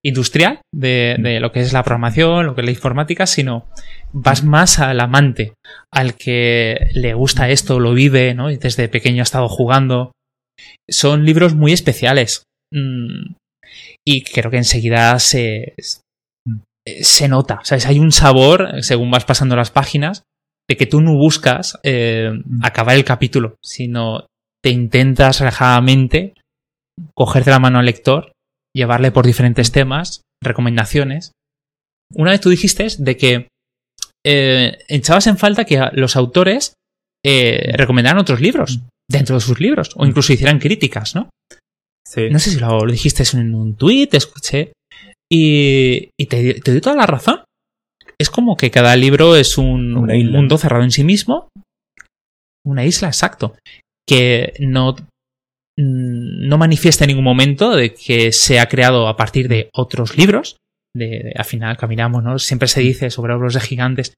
[0.03, 3.67] industrial de, de, lo que es la programación, lo que es la informática, sino
[4.11, 5.53] vas más al amante,
[5.91, 8.51] al que le gusta esto, lo vive, ¿no?
[8.51, 10.11] Y desde pequeño ha estado jugando.
[10.89, 12.43] Son libros muy especiales.
[12.71, 13.33] Mm,
[14.07, 15.73] y creo que enseguida se,
[16.85, 17.59] se nota.
[17.63, 20.23] Sea, hay un sabor, según vas pasando las páginas,
[20.69, 24.27] de que tú no buscas eh, acabar el capítulo, sino
[24.63, 26.33] te intentas relajadamente
[27.13, 28.31] cogerte la mano al lector,
[28.75, 31.33] llevarle por diferentes temas, recomendaciones.
[32.13, 33.47] Una vez tú dijiste de que
[34.25, 36.73] eh, echabas en falta que los autores
[37.23, 41.29] eh, recomendaran otros libros dentro de sus libros, o incluso hicieran críticas, ¿no?
[42.07, 42.29] Sí.
[42.29, 44.73] No sé si lo, dijiste en un tuit, escuché,
[45.31, 47.41] y, y te, te doy toda la razón
[48.19, 51.49] es como que cada libro es un, mundo cerrado en sí mismo.
[52.65, 53.55] Una isla, exacto.
[54.07, 54.93] Que no,
[55.77, 60.17] mm, no manifiesta en ningún momento de que se ha creado a partir de otros
[60.17, 60.57] libros.
[60.95, 62.39] De, al final caminamos, ¿no?
[62.39, 64.13] Siempre se dice sobre obras de gigantes.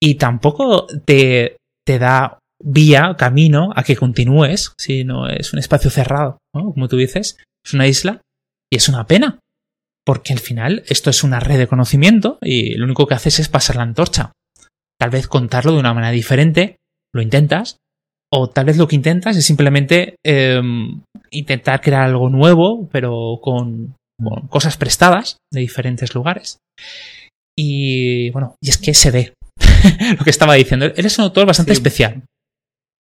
[0.00, 6.38] Y tampoco te, te da vía, camino a que continúes, sino es un espacio cerrado,
[6.54, 6.72] ¿no?
[6.72, 8.22] Como tú dices, es una isla
[8.72, 9.38] y es una pena,
[10.04, 13.48] porque al final esto es una red de conocimiento y lo único que haces es
[13.48, 14.32] pasar la antorcha.
[14.98, 16.76] Tal vez contarlo de una manera diferente,
[17.14, 17.76] lo intentas,
[18.32, 23.94] o tal vez lo que intentas es simplemente em, intentar crear algo nuevo, pero con,
[24.48, 26.58] cosas prestadas de diferentes lugares.
[27.56, 29.34] Y bueno, y es que se ve
[30.18, 30.86] lo que estaba diciendo.
[30.86, 32.22] Eres un autor bastante especial.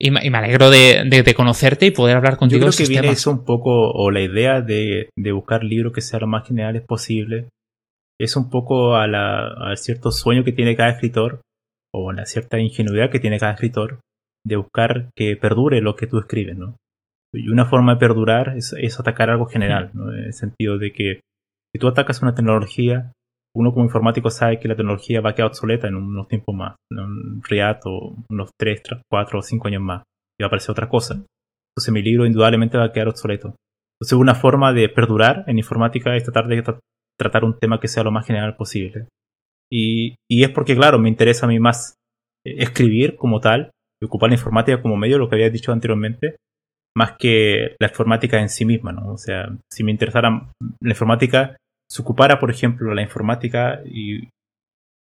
[0.04, 2.58] Y me, alegro de, conocerte y poder hablar contigo.
[2.58, 6.22] Yo creo que viene eso un poco, o la idea de, buscar libros que sean
[6.22, 7.50] lo más generales posible.
[8.20, 11.40] es un poco a, la, cierto sueño que tiene cada escritor
[11.94, 14.00] o a la cierta ingenuidad que tiene cada escritor
[14.44, 16.74] de buscar que perdure lo que tú escribes, ¿no?
[17.32, 20.12] Y una forma de perdurar es, atacar algo general, ¿no?
[20.12, 21.20] En el sentido de que
[21.72, 23.12] si tú atacas una tecnología,
[23.54, 26.76] uno como informático sabe que la tecnología va a quedar obsoleta en unos tiempos más,
[26.90, 30.02] en un React o unos 3, 4 o 5 años más,
[30.38, 31.14] y va a aparecer otra cosa.
[31.14, 33.54] Entonces mi libro indudablemente va a quedar obsoleto.
[34.00, 36.62] Entonces una forma de perdurar en informática es tratar de
[37.18, 39.06] tratar un tema que sea lo más general posible.
[39.70, 41.94] Y, y es porque, claro, me interesa a mí más
[42.44, 46.36] eh, escribir como tal, y ocupar la informática como medio, lo que había dicho anteriormente,
[46.96, 49.12] más que la informática en sí misma, ¿no?
[49.12, 51.56] O sea, si me interesara la informática,
[51.92, 54.30] se ocupara, por ejemplo, la informática y,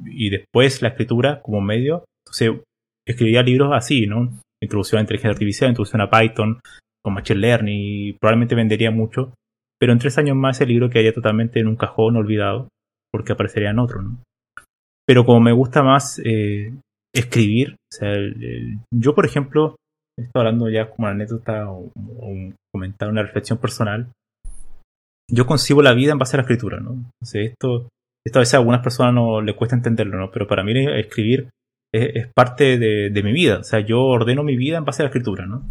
[0.04, 2.66] y después la escritura como medio, entonces
[3.08, 4.30] escribiría libros así, ¿no?
[4.62, 6.60] Introducción a inteligencia artificial, introducción a Python,
[7.02, 9.34] con Machine Learning, y probablemente vendería mucho,
[9.80, 12.68] pero en tres años más el libro quedaría totalmente en un cajón olvidado,
[13.10, 14.18] porque aparecería en otro, ¿no?
[15.08, 16.74] Pero como me gusta más eh,
[17.16, 18.14] escribir, o sea,
[18.94, 19.78] yo por ejemplo,
[20.20, 21.90] estoy hablando ya como una anécdota o,
[22.74, 24.12] comentario, una reflexión personal,
[25.32, 27.10] yo concibo la vida en base a la escritura, ¿no?
[27.22, 27.89] esto,
[28.26, 30.32] esto a veces a algunas personas no le cuesta entenderlo, ¿no?
[30.32, 31.50] Pero para mí escribir
[31.94, 35.10] es, parte de, mi vida, o sea, yo ordeno mi vida en base a la
[35.10, 35.63] escritura, ¿no?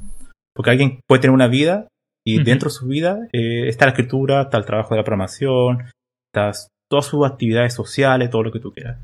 [0.55, 1.89] Porque alguien puede tener una vida
[2.27, 5.85] y dentro de su vida eh, está la escritura, está el trabajo de la programación,
[6.33, 6.53] está
[6.91, 8.99] todas sus actividades sociales, todo lo que tú quieras.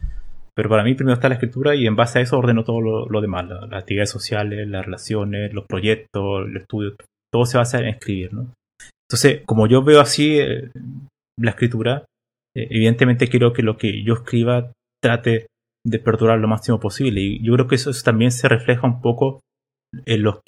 [0.55, 3.21] Pero para mí primero está la escritura y en base a eso ordeno todo lo,
[3.21, 6.97] demás, las actividades sociales, las relaciones, los proyectos, el estudio,
[7.33, 8.53] todo se basa en escribir, ¿no?
[9.09, 10.71] Entonces, como yo veo así eh,
[11.39, 12.05] la escritura,
[12.57, 15.47] eh, evidentemente quiero que lo que yo escriba trate
[15.85, 17.21] de perdurar lo máximo posible.
[17.21, 19.41] Y yo creo que eso, también se refleja un poco
[20.05, 20.41] en, los,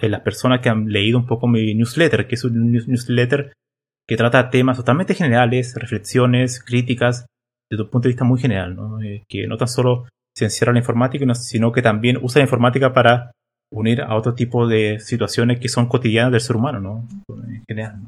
[0.00, 3.52] en las personas que han leído un poco mi newsletter, que es un newsletter
[4.08, 7.26] que trata temas totalmente generales, reflexiones, críticas,
[7.70, 9.00] desde un punto de vista muy general, ¿no?
[9.00, 12.92] Eh, que no tan solo se encierra la informática, sino que también usa la informática
[12.92, 13.30] para
[13.72, 17.08] unir a otro tipo de situaciones que son cotidianas del ser humano, ¿no?
[17.46, 18.00] En general.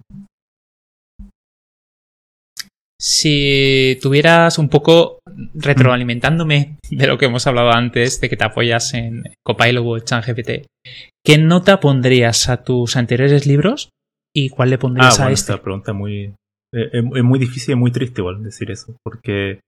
[3.00, 5.18] Si tuvieras un poco
[5.54, 10.66] retroalimentándome de lo que hemos hablado antes, de que te apoyas en Copilot o ChatGPT,
[11.24, 13.90] ¿qué nota pondrías a tus anteriores libros
[14.34, 15.52] y cuál le pondrías ah, a este?
[15.52, 16.34] Esta pregunta muy,
[16.72, 19.60] eh, es, muy difícil y muy triste igual decir eso, porque,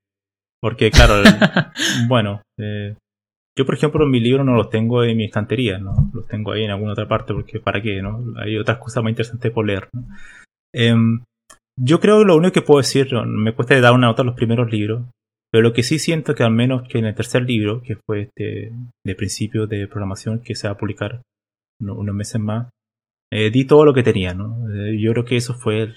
[0.61, 1.21] porque claro,
[2.07, 2.95] bueno, eh,
[3.57, 6.11] yo por ejemplo mi libro no los tengo en mi estantería, ¿no?
[6.13, 8.23] Los tengo ahí en alguna otra parte porque para qué, ¿no?
[8.37, 10.05] Hay otras cosas más interesantes por leer, ¿no?
[10.73, 11.23] Em,
[11.79, 14.35] yo creo que lo único que puedo decir, me cuesta dar una nota a los
[14.35, 15.03] primeros libros,
[15.51, 18.23] pero lo que sí siento que al menos que en el tercer libro, que fue
[18.23, 18.73] este
[19.05, 21.21] de principio de programación, que se va a publicar
[21.81, 22.69] unos meses más,
[23.31, 24.69] eh, di todo lo que tenía, ¿no?
[24.73, 25.95] Eh, yo creo que eso fue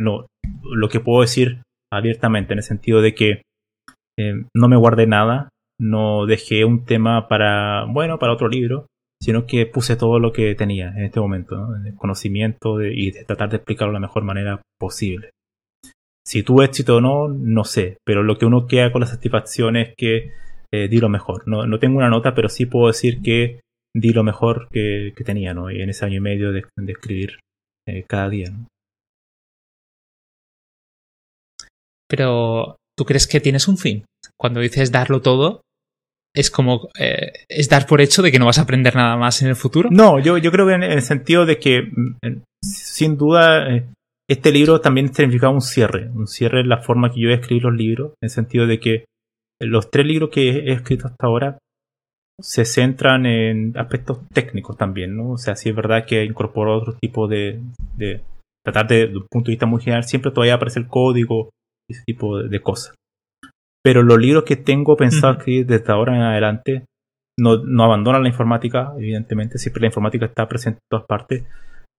[0.00, 0.26] no,
[0.62, 1.62] lo que puedo decir
[1.92, 3.42] abiertamente, en el sentido de que
[4.18, 5.48] eh, no me guardé nada,
[5.82, 8.86] no dejé un tema para, bueno, para otro libro,
[9.20, 11.96] sino que puse todo lo que tenía en este momento, ¿no?
[11.96, 15.30] conocimiento y de tratar de explicarlo de la mejor manera posible.
[16.26, 19.76] Si tuve éxito o no, no sé, pero lo que uno queda con la satisfacción
[19.76, 20.32] es que
[20.72, 21.42] di lo mejor.
[21.46, 23.60] No, no tengo una nota, pero sí puedo decir que
[23.94, 25.70] di lo mejor que, tenía, ¿no?
[25.70, 27.40] En ese año y medio de, escribir
[27.86, 28.66] eh, cada día, ¿no?
[32.08, 34.04] Pero, ¿tú crees que tienes un fin?
[34.38, 35.62] Cuando dices darlo todo,
[36.34, 39.42] es como, eh, es dar por hecho de que no vas a aprender nada más
[39.42, 39.88] en el futuro.
[39.90, 43.84] No, yo, yo creo que en, el sentido de que, mm, sin duda, eh,
[44.28, 47.68] este libro también significaba un cierre, un cierre en la forma que yo he escrito
[47.68, 49.04] los libros, en el sentido de que
[49.60, 51.58] los tres libros que he escrito hasta ahora
[52.40, 55.32] se centran en aspectos técnicos también, ¿no?
[55.32, 57.60] O sea, sí es verdad que incorporo otro tipo de,
[57.96, 58.22] de
[58.64, 61.50] tratar de, un punto de vista muy general, siempre todavía aparece el código
[61.88, 62.94] ese tipo de, cosas.
[63.84, 66.84] Pero los libros que tengo pensado escribir desde ahora en adelante
[67.38, 71.44] no, no, abandonan la informática, evidentemente, siempre la informática está presente en todas partes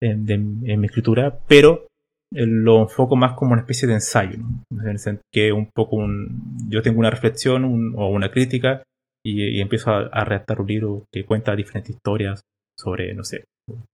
[0.02, 1.88] en, mi escritura, pero
[2.34, 5.20] eh, lo enfoco más como una especie de ensayo, ¿no?
[5.34, 8.84] que un poco un, yo tengo una reflexión o una crítica
[9.26, 12.42] y, empiezo a, redactar un libro que cuenta diferentes historias
[12.78, 13.46] sobre, no sé,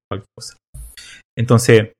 [0.10, 0.58] cualquier cosa.
[1.38, 1.94] Entonces,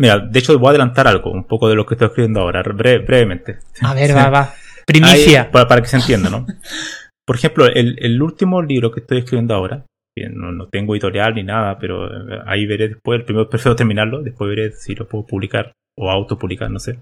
[0.00, 2.62] mira, de hecho voy a adelantar algo, un poco de lo que estoy escribiendo ahora,
[2.62, 3.58] brevemente.
[3.82, 4.54] A ver, va, va.
[4.86, 5.50] Primicia.
[5.50, 6.46] para, que se entienda, ¿no?
[7.26, 9.86] Por ejemplo, el, último libro que estoy escribiendo ahora,
[10.30, 14.48] no, tengo editorial ni nada, pero eh, ahí veré después, el primero prefiero terminarlo, después
[14.48, 16.98] veré si lo puedo publicar o autopublicar, no sé.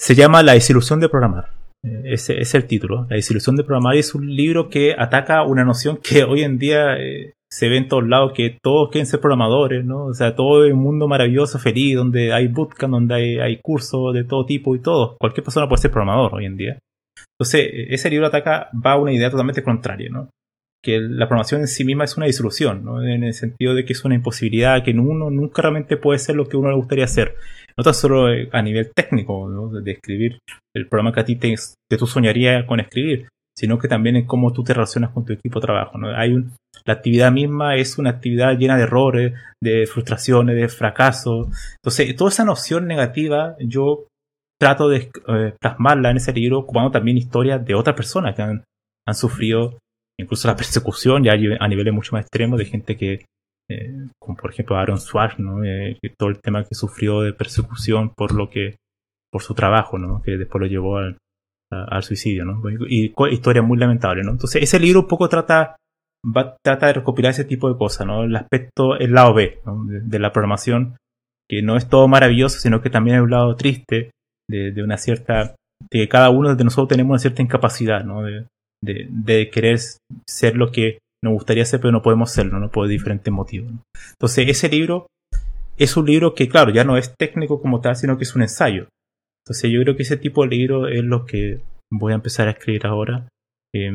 [0.00, 1.50] Se llama La desilusión de programar.
[2.04, 3.06] Ese es el título.
[3.08, 6.96] La desilusión de programar es un libro que ataca una noción que hoy en día
[6.98, 10.06] eh, se ve en todos lados que todos quieren ser programadores, ¿no?
[10.06, 14.24] O sea, todo es un mundo maravilloso, feliz, donde hay bootcamp, donde hay, cursos de
[14.24, 15.16] todo tipo y todo.
[15.18, 16.78] Cualquier persona puede ser programador hoy en día.
[17.38, 20.28] Entonces, ese libro ataca, va a una idea totalmente contraria, ¿no?
[20.82, 23.02] Que la programación en sí misma es una disolución, ¿no?
[23.02, 26.46] En el sentido de que es una imposibilidad, que uno nunca realmente puede ser lo
[26.48, 27.36] que uno le gustaría hacer.
[27.76, 29.80] No tan solo eh, a nivel técnico, ¿no?
[29.80, 30.38] De escribir
[30.76, 31.54] el programa que a ti te,
[31.90, 35.32] que tú soñarías con escribir, sino que también en cómo tú te relacionas con tu
[35.32, 36.14] equipo de trabajo, ¿no?
[36.16, 36.52] Hay un,
[36.88, 41.48] la actividad misma es una actividad llena de errores, de frustraciones, de fracasos.
[41.76, 44.06] Entonces, toda esa noción negativa yo
[44.58, 48.64] trato de eh, plasmarla en ese libro, ocupando también historias de otras personas que han,
[49.12, 49.78] sufrido
[50.20, 53.24] incluso la persecución ya a niveles mucho más extremos de gente que,
[53.70, 55.64] eh, como por ejemplo Aaron Swartz, ¿no?
[55.64, 58.76] Eh, todo el tema que sufrió de persecución por lo que,
[59.30, 60.20] por su trabajo, ¿no?
[60.22, 61.16] Que después lo llevó al,
[61.70, 62.62] al suicidio, ¿no?
[62.88, 64.32] Y, historia muy lamentable, ¿no?
[64.32, 65.76] Entonces ese libro un poco trata
[66.36, 68.24] va, trata de recopilar ese tipo de cosas, ¿no?
[68.24, 70.96] El aspecto, el lado B de, la programación,
[71.48, 74.10] que no es todo maravilloso, sino que también hay un lado triste
[74.50, 75.54] de, una cierta,
[75.90, 78.22] de que cada uno de nosotros tenemos una cierta incapacidad, ¿no?
[78.22, 78.46] De,
[78.82, 79.78] de, querer
[80.28, 82.70] ser lo que nos gustaría ser, pero no podemos serlo, ¿no?
[82.70, 83.72] Por diferentes motivos.
[84.12, 85.06] Entonces, ese libro
[85.76, 88.42] es un libro que, claro, ya no es técnico como tal, sino que es un
[88.42, 88.88] ensayo.
[89.44, 91.60] Entonces, yo creo que ese tipo de libro es lo que
[91.90, 93.28] voy a empezar a escribir ahora.
[93.74, 93.92] Eh,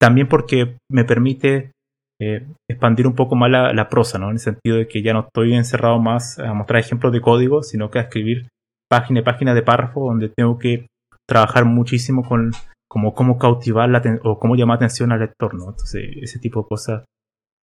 [0.00, 1.72] también porque me permite
[2.20, 4.26] eh, expandir un poco más la, prosa, ¿no?
[4.26, 7.62] En el sentido de que ya no estoy encerrado más a mostrar ejemplos de código,
[7.62, 8.48] sino que a escribir
[8.90, 10.86] página y página de párrafo donde tengo que
[11.26, 12.50] trabajar muchísimo con
[12.90, 15.70] como cómo cautivar la o cómo llamar atención al lector, ¿no?
[15.70, 17.04] Entonces, ese tipo de cosas.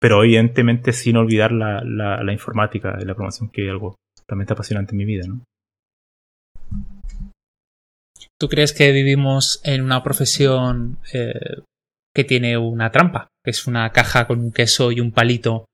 [0.00, 3.96] Pero evidentemente sin olvidar la, la, informática y la programación, que es algo
[4.28, 5.40] realmente apasionante en mi vida, ¿no?
[8.38, 11.62] ¿Tú crees que vivimos en una profesión eh,
[12.14, 15.66] que tiene una trampa, que es una caja con un queso y un palito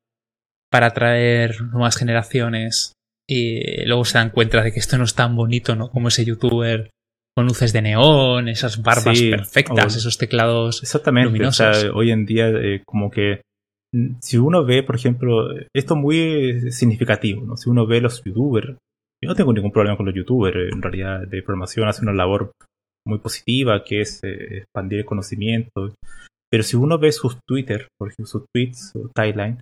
[0.70, 2.94] para atraer nuevas generaciones
[3.29, 5.90] y luego se dan cuenta de que esto no es tan bonito, ¿no?
[5.90, 6.90] Como ese youtuber
[7.37, 11.90] con luces de neón, esas barbas perfectas, esos teclados exactamente, luminosos.
[11.94, 13.42] hoy en día eh, como que
[13.94, 17.57] mm, si uno ve, por ejemplo, esto es muy significativo, ¿no?
[17.57, 18.76] Si uno ve los youtubers,
[19.22, 22.53] yo no tengo ningún problema con los youtubers, en realidad de programación hacen una labor
[23.07, 25.94] muy positiva que es eh, expandir el conocimiento
[26.50, 29.60] pero si uno ve sus Twitter, por ejemplo, sus tweets o timeline,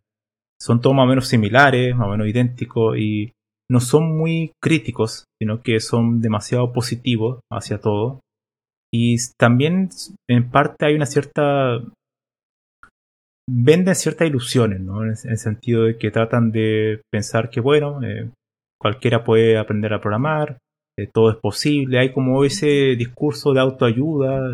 [0.61, 3.33] son todos más o menos similares, más o menos idénticos y
[3.70, 8.20] no son muy críticos, sino que son demasiado positivos hacia todo.
[8.92, 9.90] Y también
[10.29, 11.83] en parte hay una cierta...
[13.48, 15.05] venden ciertas ilusiones, ¿no?
[15.05, 18.31] En el sentido de que tratan de pensar que, bueno, eh,
[18.81, 20.57] cualquiera puede aprender a programar,
[20.98, 24.51] eh, todo es posible, hay como ese discurso de autoayuda,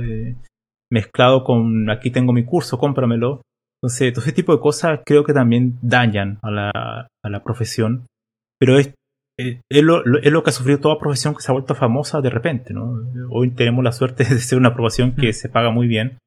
[0.94, 3.42] mezclado con aquí tengo mi curso, cómpramelo.
[3.82, 8.06] Entonces, todo ese tipo de cosas creo que también dañan a la, a la profesión.
[8.58, 8.94] Pero es,
[9.38, 12.20] eh, es, lo, es, lo, que ha sufrido toda profesión que se ha vuelto famosa
[12.20, 12.94] de repente, ¿no?
[13.30, 15.32] Hoy tenemos la suerte de ser una profesión que mm.
[15.32, 16.18] se paga muy bien.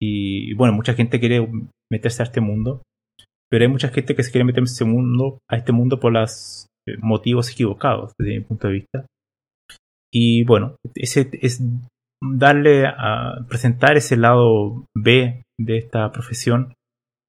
[0.00, 1.46] Y bueno, mucha gente quiere
[1.90, 2.82] meterse a este mundo.
[3.50, 6.12] Pero hay mucha gente que se quiere meter a este mundo, a este mundo por
[6.12, 9.06] los eh, motivos equivocados, desde mi punto de vista.
[10.12, 11.60] Y bueno, ese es
[12.22, 16.74] darle a presentar ese lado B de esta profesión,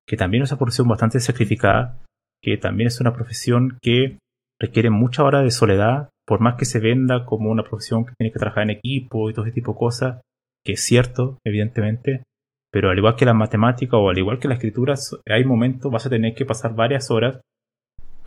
[0.07, 1.99] que también es una profesión bastante sacrificada,
[2.41, 4.19] que también es una profesión que
[4.59, 8.31] requiere mucha hora de soledad, por más que se venda como una profesión que tiene
[8.31, 10.21] que trabajar en equipo y todo ese tipo de cosas,
[10.65, 12.23] que es cierto, evidentemente,
[12.71, 14.95] pero al igual que la matemática o al igual que la escritura,
[15.25, 17.39] hay momentos vas a tener que pasar varias horas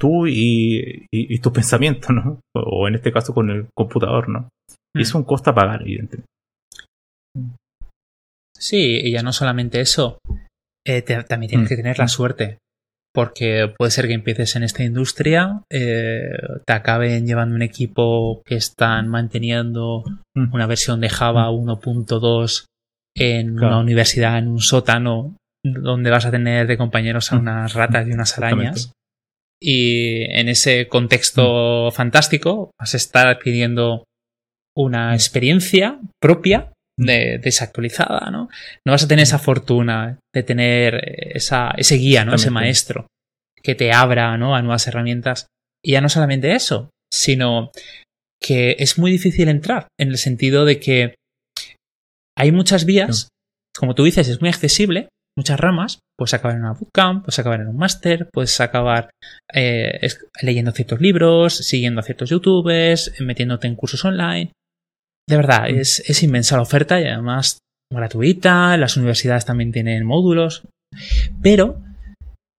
[0.01, 2.41] tú y, y, tu pensamiento, ¿no?
[2.55, 4.49] O en este caso con el computador, ¿no?
[4.95, 5.19] Y es mm.
[5.19, 6.27] un costo a pagar, evidentemente.
[8.59, 10.19] Sí, y ya no solamente eso,
[10.87, 11.79] eh, también tienes que mm.
[11.79, 12.59] tener la suerte.
[13.13, 16.31] Porque puede ser que empieces en esta industria, eh,
[16.65, 20.05] te acaben llevando un equipo que están manteniendo
[20.37, 20.55] mm.
[20.55, 23.21] una versión de Java 1.2 mm.
[23.21, 28.07] en una universidad, en un sótano, donde vas a tener de compañeros a unas ratas
[28.07, 28.93] y unas arañas.
[29.61, 34.05] Y en ese contexto fantástico vas a estar adquiriendo
[34.77, 38.49] una experiencia propia desactualizada, ¿no?
[38.87, 41.01] No vas a tener esa fortuna de tener
[41.35, 42.35] esa, ese guía, ¿no?
[42.35, 43.07] Ese maestro
[43.63, 44.55] que te abra, ¿no?
[44.55, 45.47] A nuevas herramientas.
[45.85, 47.71] Y ya no solamente eso, sino
[48.43, 51.15] que es muy difícil entrar, en el sentido de que
[52.39, 53.29] hay muchas vías,
[53.77, 57.61] como tú dices, es muy accesible, muchas ramas, puedes acabar en una bootcamp, puedes acabar
[57.61, 59.11] en un máster, puedes acabar
[59.53, 60.09] eh,
[60.43, 64.53] leyendo ciertos libros, siguiendo a ciertos youtubers, metiéndote en cursos online,
[65.31, 65.79] de verdad, mm.
[65.79, 67.61] es, inmensa la oferta y además
[67.93, 70.65] gratuita, las universidades también tienen módulos,
[71.41, 71.81] pero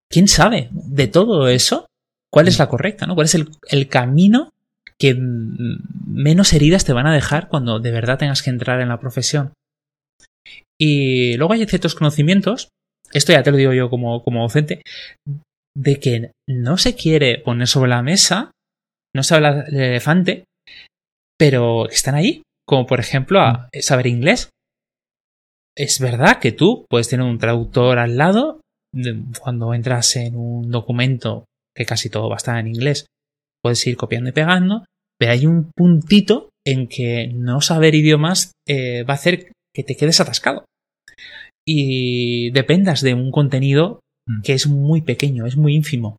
[0.09, 1.85] ¿quién sabe de todo eso?
[2.31, 3.05] ¿Cuál es la correcta?
[3.05, 3.15] ¿no?
[3.15, 4.49] ¿Cuál es el, camino
[4.97, 8.99] que menos heridas te van a dejar cuando de verdad tengas que entrar en la
[8.99, 9.53] profesión?
[10.79, 12.69] Y luego hay ciertos conocimientos,
[13.13, 14.81] esto ya te lo digo yo como, como docente,
[15.77, 18.51] de que no se quiere poner sobre la mesa,
[19.15, 20.45] no se habla del elefante,
[21.37, 24.49] pero están ahí, como por ejemplo a saber inglés.
[25.75, 28.61] Es verdad que tú puedes tener un traductor al lado
[29.39, 31.45] cuando entras en un documento
[31.75, 33.05] que casi todo va a estar en inglés,
[33.63, 34.85] puedes ir copiando y pegando,
[35.17, 39.95] pero hay un puntito en que no saber idiomas eh, va a hacer que te
[39.95, 40.65] quedes atascado
[41.65, 44.41] y dependas de un contenido mm.
[44.41, 46.17] que es muy pequeño, es muy ínfimo.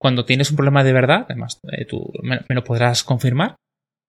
[0.00, 3.56] Cuando tienes un problema de verdad, además eh, tú me, lo podrás confirmar,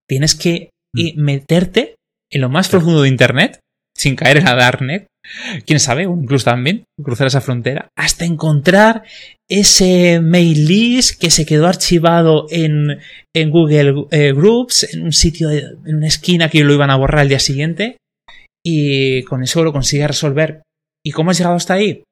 [0.07, 1.21] tienes que mm.
[1.21, 1.95] meterte
[2.31, 3.59] en lo más profundo de Internet,
[3.97, 5.07] sin caer en la Darknet,
[5.65, 9.03] quién sabe, incluso también cruzar esa frontera, hasta encontrar
[9.49, 12.99] ese mail list que se quedó archivado en,
[13.35, 17.23] en Google eh, Groups, en un sitio, en una esquina que lo iban a borrar
[17.23, 17.97] el día siguiente,
[18.65, 20.61] y con eso lo consigues resolver.
[21.05, 22.03] ¿Y cómo has llegado hasta ahí?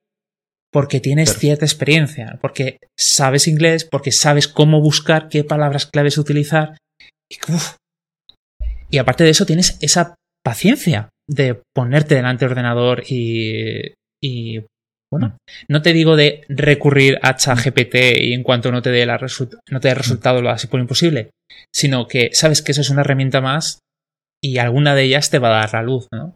[0.72, 6.78] Porque tienes cierta experiencia, porque sabes inglés, porque sabes cómo buscar, qué palabras claves utilizar.
[7.30, 7.38] Y,
[8.96, 10.16] aparte de eso, tienes esa
[10.46, 14.64] paciencia de ponerte delante del ordenador y, y
[15.12, 15.34] bueno, mm.
[15.70, 19.20] no te digo de recurrir a ChatGPT y en cuanto no te dé, la
[19.70, 21.32] no te dé resultado lo así por imposible,
[21.74, 23.80] sino que sabes que eso es una herramienta más
[24.42, 26.36] y alguna de ellas te va a dar la luz, ¿no?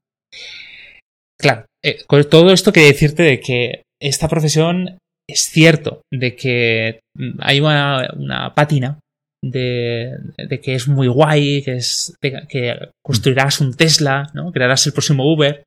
[1.39, 4.97] Claro, eh, con todo esto quiere decirte de que esta profesión
[5.29, 6.99] es cierto, de que
[7.39, 8.99] hay una, pátina
[9.43, 10.17] de,
[10.61, 14.51] que es muy guay, que, es, que construirás un Tesla, ¿no?
[14.51, 15.63] crearás el próximo Uber,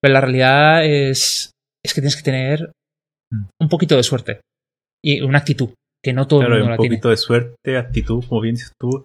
[0.00, 1.52] pero la realidad es,
[1.84, 2.72] es que tienes que tener
[3.60, 4.40] un poquito de suerte
[5.04, 5.70] y una actitud
[6.04, 9.04] que no todo el mundo un poquito de suerte, actitud, como bien dices tú,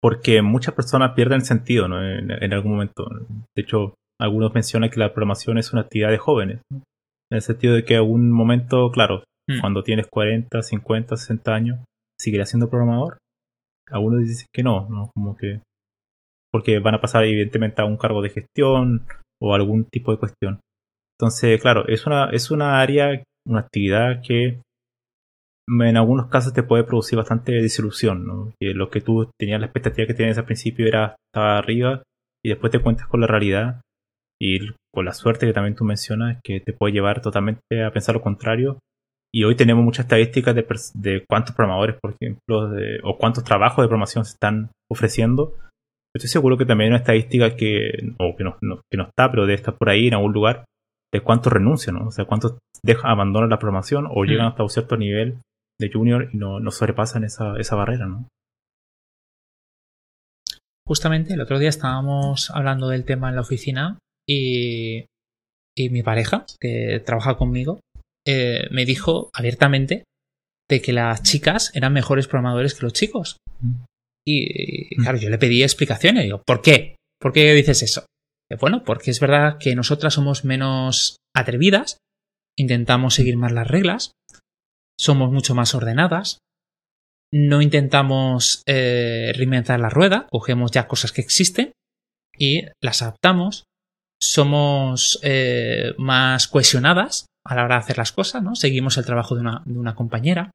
[0.00, 2.04] porque muchas personas pierden sentido ¿no?
[2.04, 3.08] en, algún momento.
[3.56, 7.74] De hecho, algunos mencionan que la programación es una actividad de jóvenes, en el sentido
[7.74, 9.60] de que en algún momento, claro, mm.
[9.60, 11.78] cuando tienes 40, 50, 60 años,
[12.20, 13.18] seguirás siendo programador.
[13.92, 15.10] Algunos dicen que no, ¿no?
[15.14, 15.60] Como que
[16.52, 19.06] porque van a pasar evidentemente a un cargo de gestión
[19.40, 20.60] o algún tipo de cuestión.
[21.18, 24.60] Entonces, claro, es una, es una área, una actividad que
[25.68, 28.52] en algunos casos te puede producir bastante desilusión, ¿no?
[28.60, 32.02] Que lo que tú tenías la expectativa que tenías al principio era estar arriba
[32.44, 33.80] y después te cuentas con la realidad
[34.40, 38.16] y con la suerte que también tú mencionas, que te puede llevar totalmente a pensar
[38.16, 38.78] lo contrario.
[39.34, 42.70] Y hoy tenemos muchas estadísticas de, de cuántos programadores, por ejemplo,
[43.02, 45.56] o cuántos trabajos de programación se están ofreciendo.
[46.14, 48.58] Estoy seguro que también hay una estadística que, o que no,
[48.90, 50.64] que no está, pero debe estar por ahí en algún lugar,
[51.12, 52.08] de cuántos renuncian, ¿no?
[52.08, 54.48] O sea, cuántos dejan, abandonan la programación o llegan mm.
[54.48, 55.38] hasta un cierto nivel
[55.80, 58.26] de junior y no, no sobrepasan esa, esa barrera, ¿no?
[60.86, 65.06] Justamente el otro día estábamos hablando del tema en la oficina y,
[65.78, 67.80] mi pareja, que trabaja conmigo,
[68.26, 70.04] eh, me dijo abiertamente
[70.70, 73.36] de que las chicas eran mejores programadores que los chicos.
[74.26, 76.24] Y, claro, yo le pedí explicaciones.
[76.24, 76.96] Digo, ¿por qué?
[77.20, 78.06] ¿Por qué dices eso?
[78.60, 81.96] Bueno, porque es verdad que nosotras somos menos atrevidas,
[82.56, 84.12] intentamos seguir más las reglas,
[84.98, 86.38] somos mucho más ordenadas,
[87.32, 91.72] no intentamos eh, reinventar la rueda, cogemos ya cosas que existen
[92.36, 93.64] y las adaptamos,
[94.20, 98.54] somos eh, más cohesionadas a la hora de hacer las cosas, ¿no?
[98.54, 100.50] Seguimos el trabajo de una, compañera.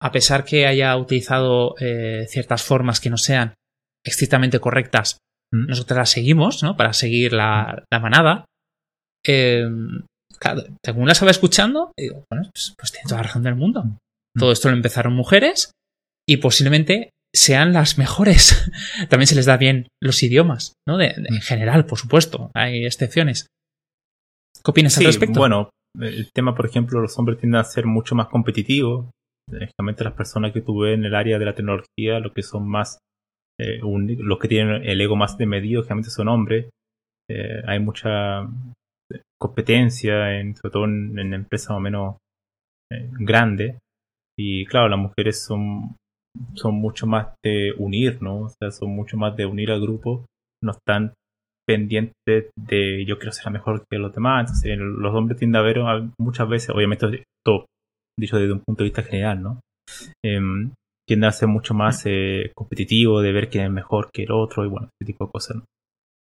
[0.00, 3.54] A pesar que haya utilizado eh, ciertas formas que no sean
[4.04, 5.18] estrictamente correctas,
[5.52, 5.66] mm.
[5.66, 6.76] nosotros las seguimos, ¿no?
[6.76, 8.44] Para seguir la, manada.
[9.24, 10.04] Em,
[10.84, 13.84] según la estaba escuchando, digo, bueno, pues, pues, tiene toda la razón del mundo.
[13.84, 13.96] Mm.
[14.38, 15.72] Todo esto lo empezaron mujeres
[16.28, 18.70] y posiblemente sean las mejores.
[19.08, 21.00] También se les da bien los idiomas, ¿no?
[21.00, 21.40] en mm.
[21.40, 23.48] general, por supuesto, hay excepciones.
[24.62, 25.40] ¿Qué opinas al respecto?
[25.40, 25.70] Bueno,
[26.00, 29.10] el tema, por ejemplo, los hombres tienden a ser mucho más competitivos.
[29.50, 32.68] Lógicamente las personas que tú ves en el área de la tecnología, los que son
[32.68, 32.98] más,
[33.60, 36.70] eh, los que tienen el ego más de medido, generalmente son hombres.
[37.30, 38.48] Eh, hay mucha
[39.40, 42.16] competencia, en, sobre todo en, empresas o menos
[42.92, 43.78] eh, grandes.
[44.38, 45.96] Y claro, las mujeres son
[46.54, 48.42] son mucho más de unir, ¿no?
[48.42, 50.26] O sea, son mucho más de unir al grupo,
[50.62, 51.14] no están
[51.68, 54.46] pendientes de yo quiero ser mejor que los demás.
[54.46, 55.78] Entonces, los hombres tienden a ver
[56.18, 57.66] muchas veces, obviamente, todo
[58.18, 59.60] dicho desde un punto de vista general, ¿no?
[60.24, 60.40] Eh,
[61.06, 64.64] tienden a ser mucho más eh, competitivo, de ver quién es mejor que el otro
[64.64, 65.64] y bueno, ese tipo de cosas, ¿no?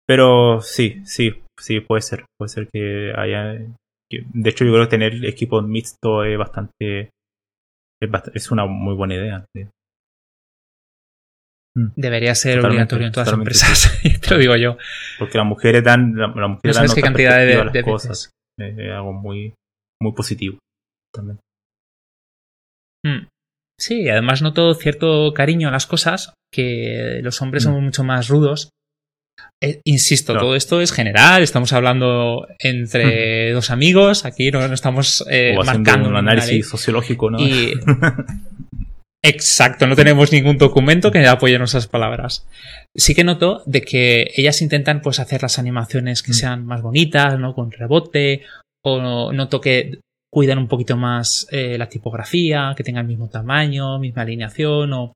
[0.08, 2.26] Pero sí, sí, sí, puede ser.
[2.40, 3.54] Puede ser que haya.
[3.54, 7.10] de hecho, yo creo que tener equipos mixtos es bastante
[8.34, 9.46] es, una muy buena idea.
[9.56, 9.68] Mm.
[11.78, 14.78] Debería ser obligatorio en todas las empresas, te lo digo yo.
[15.20, 18.30] Porque las mujeres dan, la, mujeres dan qué cantidad de, las cosas.
[18.58, 19.54] Es algo muy,
[20.02, 20.58] muy positivo
[21.14, 21.40] también.
[23.06, 23.28] Mm.
[23.80, 27.68] Sí, además noto cierto cariño a las cosas, que los hombres mm.
[27.68, 28.70] son mucho más rudos.
[29.62, 35.56] Eh, insisto, todo esto es general, estamos hablando entre dos amigos, aquí no, estamos eh,
[35.66, 37.38] marcando un análisis sociológico, ¿no?
[39.28, 42.48] Exacto, no tenemos ningún documento que apoye nuestras palabras.
[42.94, 46.36] Sí que noto de que ellas intentan pues hacer las animaciones que mm.
[46.36, 47.56] sean más bonitas, ¿no?
[47.56, 48.44] Con rebote,
[48.84, 49.98] o noto que
[50.32, 55.14] cuidan un poquito más eh, la tipografía, que tenga el mismo tamaño, misma alineación, o,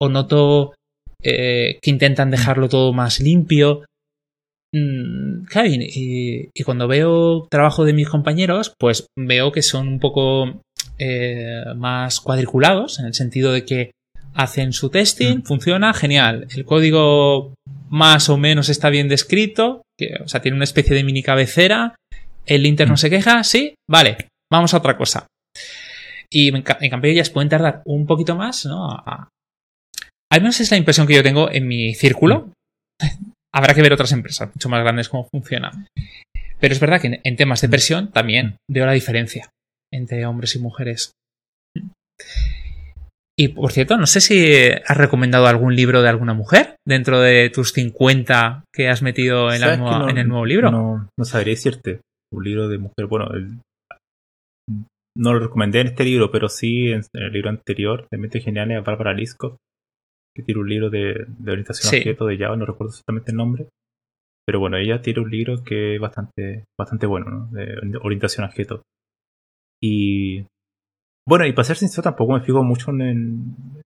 [0.00, 0.74] o noto
[1.22, 3.84] eh, que intentan dejarlo todo más limpio.
[4.74, 10.62] Mm, y, y, cuando veo trabajo de mis compañeros, pues veo que son un poco
[10.98, 13.90] eh, más cuadriculados, en el sentido de que
[14.34, 15.42] hacen su testing, mm.
[15.42, 16.46] funciona, genial.
[16.54, 17.54] El código
[17.88, 21.96] más o menos está bien descrito, que, o sea, tiene una especie de mini cabecera.
[22.44, 22.98] El linter no mm.
[22.98, 25.26] se queja, sí, vale, vamos a otra cosa.
[26.30, 28.90] Y en, cambio ellas pueden tardar un poquito más, ¿no?
[30.30, 32.50] Al menos es la impresión que yo tengo en mi círculo.
[33.02, 33.30] Mm.
[33.54, 35.70] Habrá que ver otras empresas mucho más grandes cómo funciona.
[36.58, 39.50] Pero es verdad que en temas de presión también veo la diferencia
[39.92, 41.12] entre hombres y mujeres.
[43.38, 44.54] Y por cierto, no sé si
[44.86, 49.62] has recomendado algún libro de alguna mujer dentro de tus 50 que has metido en,
[49.62, 50.70] en el nuevo libro.
[50.70, 52.00] No, no sabría decirte.
[52.32, 53.06] Un libro de mujer.
[53.06, 53.28] Bueno,
[55.16, 58.72] no lo recomendé en este libro, pero sí en, el libro anterior, de Mente Genial,
[58.72, 59.56] a Bárbara Lisco,
[60.34, 63.68] que tiene un libro de, orientación a objeto de Java, no recuerdo exactamente el nombre.
[64.46, 67.46] Pero bueno, ella tiene un libro que es bastante, bastante bueno, ¿no?
[67.50, 68.82] De orientación a objeto.
[69.86, 70.44] Y
[71.28, 73.00] bueno, y para ser sincero, tampoco me fijo mucho en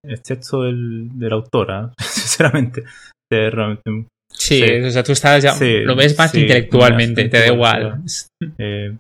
[0.03, 2.85] el, sexo del, de la autora, sinceramente.
[3.31, 8.03] realmente, sí, o sea, tú estás ya, lo ves más intelectualmente, te da igual.
[8.59, 8.97] Eh,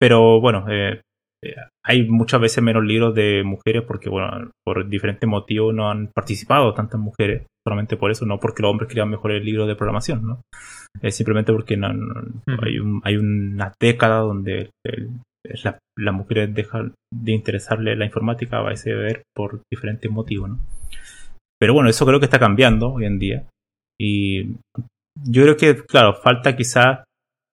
[0.00, 1.00] pero bueno, eh,
[1.44, 6.08] eh, hay muchas veces menos libros de mujeres porque, bueno, por diferentes motivos no han
[6.14, 9.76] participado tantas mujeres, solamente por eso, no porque los hombres querían mejorar el libro de
[9.76, 10.40] programación, ¿no?
[11.00, 11.88] Es simplemente porque no,
[12.62, 15.10] hay, un, hay una década donde el,
[15.44, 20.58] la, las mujeres dejan de interesarle la informática a ese ver por diferentes motivos, ¿no?
[21.60, 23.46] Pero bueno, eso creo que está cambiando hoy en día.
[24.00, 24.54] Y
[25.28, 27.04] yo creo que, claro, falta quizá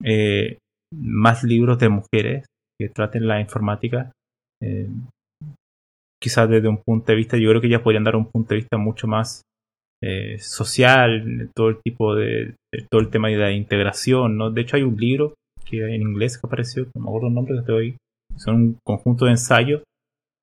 [0.04, 0.58] eh,
[0.96, 2.46] más libros de mujeres
[2.80, 4.12] que traten la informática.
[4.64, 4.88] Eh,
[6.22, 8.62] quizás desde un punto de vista, yo creo que ellas podrían dar un punto de
[8.62, 9.42] vista mucho más
[10.02, 12.56] eh, social, todo el tipo de,
[12.90, 14.52] todo el tema de la integración, ¿no?
[14.52, 15.34] De hecho hay un libro
[15.70, 17.98] que en inglés que apareció, no me acuerdo el nombre que te doy,
[18.36, 19.84] son un conjunto de ensayos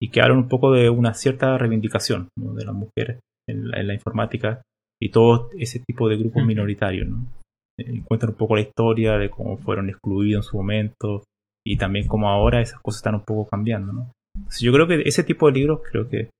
[0.03, 4.62] y que hablan un poco de una cierta reivindicación de las mujeres en la, informática
[5.01, 7.09] y todo ese tipo de grupos minoritarios.
[7.09, 7.27] ¿no?
[7.79, 11.25] Eh, cuentan un poco la historia de cómo fueron excluidos en su momento
[11.66, 13.93] y también cómo ahora esas cosas están un poco cambiando.
[13.93, 14.12] ¿no?
[14.61, 16.31] yo creo que ese tipo de libros creo que,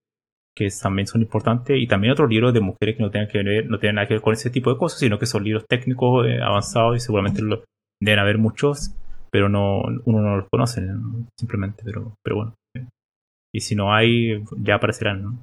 [0.57, 3.67] que también son importantes y también otros libros de mujeres que no tengan que ver,
[3.67, 6.27] no tienen nada que ver con ese tipo de cosas, sino que son libros técnicos
[6.27, 7.65] eh, avanzados y seguramente lo,
[8.03, 8.95] Deben haber muchos,
[9.31, 10.83] pero no uno no los conoce,
[11.39, 12.55] simplemente, pero, pero bueno.
[13.55, 15.43] Y si no hay, ya aparecerán, ¿no?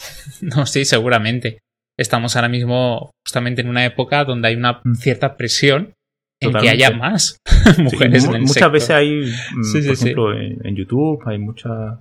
[0.42, 1.58] No, sí, seguramente.
[1.98, 4.94] Estamos ahora mismo justamente en una época donde hay una mm.
[4.94, 5.94] cierta presión
[6.40, 7.38] en que haya más
[7.78, 12.00] mujeres en el Muchas veces hay, mm, por ejemplo, en, YouTube hay muchas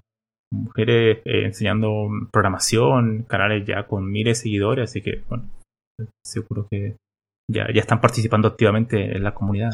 [0.53, 5.49] mujeres eh, enseñando programación, canales ya con miles de seguidores, así que, bueno,
[6.23, 6.95] seguro que
[7.49, 9.71] ya, ya están participando activamente en la comunidad.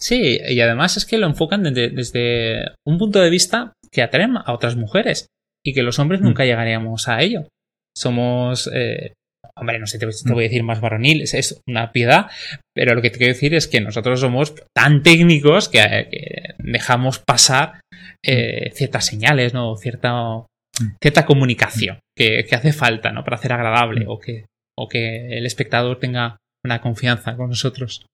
[0.00, 4.52] Sí, y además es que lo enfocan desde, un punto de vista que atraen a
[4.52, 5.26] otras mujeres
[5.64, 6.46] y que los hombres nunca mm.
[6.46, 7.46] llegaríamos a ello.
[7.94, 9.12] Somos, eh,
[9.56, 12.30] hombre, no sé, te, voy a decir más varonil, es, una piedad,
[12.74, 17.80] pero lo que te quiero decir es que nosotros somos tan técnicos que, dejamos pasar
[18.24, 19.76] eh, ciertas señales, ¿no?
[19.76, 20.96] Cierta, mm.
[21.02, 23.22] cierta comunicación que, que, hace falta, ¿no?
[23.22, 24.46] Para hacer agradable o que
[24.78, 28.04] o que el espectador tenga una confianza con nosotros.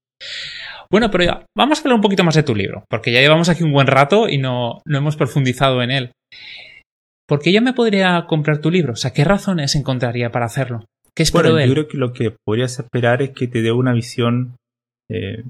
[0.91, 3.49] Bueno, pero ya, vamos a hablar un poquito más de tu libro, porque ya llevamos
[3.49, 6.13] aquí un buen rato y no, no hemos profundizado en él.
[7.29, 8.93] ¿Por qué yo me podría comprar tu libro?
[8.93, 10.85] O sea, ¿qué razones encontraría para hacerlo?
[11.15, 11.69] ¿Qué espero bueno, de él?
[11.71, 14.57] Yo creo que lo que podrías esperar es que te dé una visión
[15.11, 15.43] eh,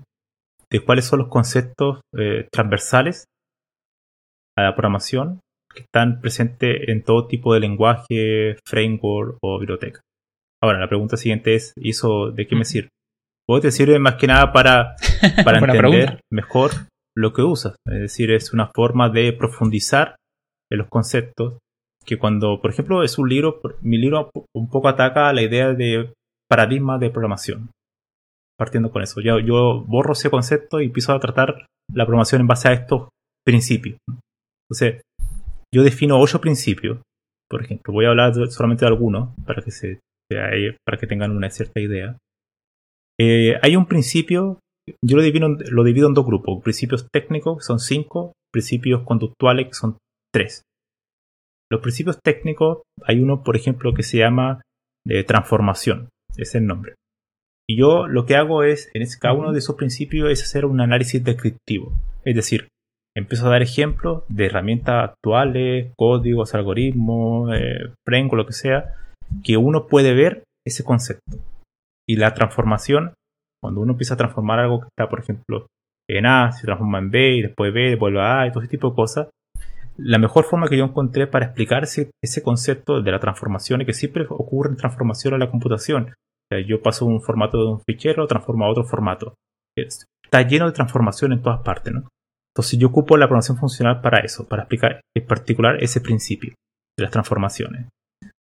[0.70, 3.26] de cuáles son los conceptos eh, transversales
[4.56, 5.40] a la programación
[5.74, 10.00] que están presentes en todo tipo de lenguaje, framework o biblioteca.
[10.66, 12.88] Ahora, la pregunta siguiente es, ¿y eso de qué me sirve?
[13.48, 14.96] ¿O te sirve más que nada para,
[15.44, 16.72] para entender mejor
[17.16, 17.76] lo que usas.
[17.86, 20.16] Es decir, es una forma de profundizar
[20.70, 21.58] en los conceptos
[22.04, 26.12] que cuando, por ejemplo, es un libro, mi libro un poco ataca la idea de
[26.48, 27.70] paradigma de programación.
[28.58, 29.20] Partiendo con eso.
[29.20, 33.08] Yo, yo borro ese concepto y empiezo a tratar la programación en base a estos
[33.44, 33.98] principios.
[34.68, 35.02] Entonces,
[35.74, 37.00] yo defino ocho principios.
[37.48, 41.50] Por ejemplo, voy a hablar solamente de algunos para que, se, para que tengan una
[41.50, 42.18] cierta idea.
[43.18, 44.60] Eh, hay un principio,
[45.04, 46.62] yo lo divido, lo divido en dos grupos.
[46.62, 48.32] Principios técnicos, que son cinco.
[48.52, 49.98] Principios conductuales, que son
[50.32, 50.62] tres.
[51.70, 54.62] Los principios técnicos, hay uno, por ejemplo, que se llama
[55.04, 56.08] de transformación.
[56.36, 56.94] Es el nombre.
[57.68, 60.80] Y yo lo que hago es, en cada uno de esos principios, es hacer un
[60.80, 61.92] análisis descriptivo.
[62.24, 62.68] Es decir,
[63.16, 68.94] empiezo a dar ejemplos de herramientas actuales, códigos, algoritmos, eh, lo que sea,
[69.44, 71.38] que uno puede ver ese concepto.
[72.08, 73.14] Y la transformación,
[73.62, 75.66] cuando uno empieza a transformar algo que está, por ejemplo,
[76.08, 78.90] en A, se transforma en B, y después B, vuelve a y todo ese tipo
[78.90, 79.28] de cosas,
[79.98, 83.92] la mejor forma que yo encontré para explicar ese, concepto de la transformación es que
[83.94, 86.14] siempre ocurren transformaciones en la computación.
[86.66, 89.34] yo paso un formato de un fichero, transformo a otro formato.
[89.76, 92.08] Está lleno de transformación en todas partes, ¿no?
[92.54, 96.54] Entonces yo ocupo la programación funcional para eso, para explicar en particular ese principio
[96.98, 97.88] de las transformaciones.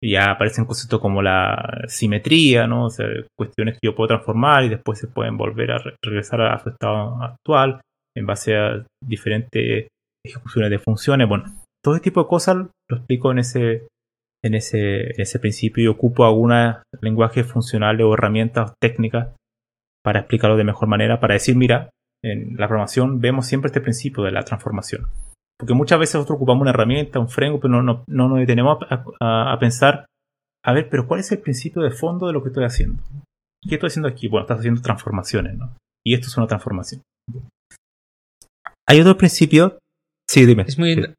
[0.02, 2.86] Ya aparecen conceptos como la simetría, ¿no?
[2.86, 3.06] O sea,
[3.38, 7.22] cuestiones que yo puedo transformar y después se pueden volver a regresar a su estado
[7.22, 7.82] actual
[8.18, 9.88] en base a diferentes
[10.26, 11.28] ejecuciones de funciones.
[11.28, 11.46] Bueno,
[11.84, 13.88] todo este tipo de cosas lo explico en ese,
[14.44, 19.36] en ese, en ese principio y ocupo algunos lenguajes funcionales o herramientas técnicas
[20.04, 21.90] para explicarlo de mejor manera, para decir, mira,
[22.24, 25.08] en la programación vemos siempre este principio de la transformación.
[25.60, 28.78] Porque muchas veces nosotros ocupamos una herramienta, un framework, pero no, no, nos detenemos
[29.20, 30.06] a, pensar,
[30.64, 33.04] a ver, pero ¿cuál es el principio de fondo de lo que estoy haciendo?
[33.68, 34.30] ¿Qué estoy haciendo aquí?
[34.30, 35.76] Bueno, estás haciendo transformaciones, ¿no?
[36.06, 37.02] Y esto es una transformación.
[38.88, 39.78] Hay otro principio.
[40.30, 40.64] Sí, dime.
[40.66, 41.14] Es muy.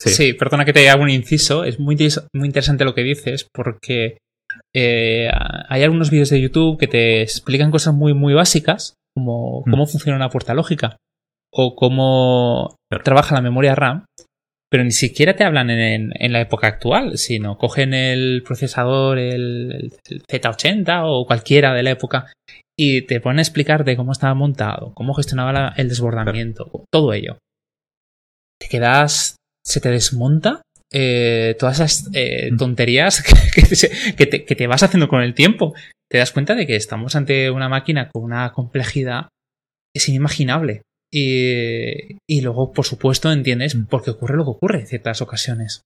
[0.00, 0.34] Sí.
[0.34, 1.64] perdona que te haga un inciso.
[1.64, 1.96] Es muy,
[2.34, 4.18] muy interesante lo que dices porque
[4.74, 5.30] eh,
[5.68, 9.70] hay algunos vídeos de YouTube que te explican cosas muy, muy básicas, como mm.
[9.70, 10.96] cómo funciona una puerta lógica
[11.52, 14.06] o cómo trabaja la memoria RAM,
[14.70, 19.92] pero ni siquiera te hablan en, la época actual, sino cogen el procesador, el,
[20.30, 22.32] Z80 o cualquiera de la época
[22.78, 27.38] y te ponen a explicar de cómo estaba montado, cómo gestionaba el desbordamiento, todo ello.
[28.60, 30.62] Te quedas, se te desmonta
[30.92, 32.56] eh, todas esas eh, mm.
[32.56, 33.22] tonterías
[33.54, 35.74] que, te, que, te, vas haciendo con el tiempo.
[36.10, 39.28] Te das cuenta de que estamos ante una máquina con una complejidad
[39.94, 40.82] es inimaginable.
[41.12, 43.86] Y, luego, por supuesto, entiendes mm.
[43.86, 45.82] por qué ocurre lo que ocurre en ciertas ocasiones.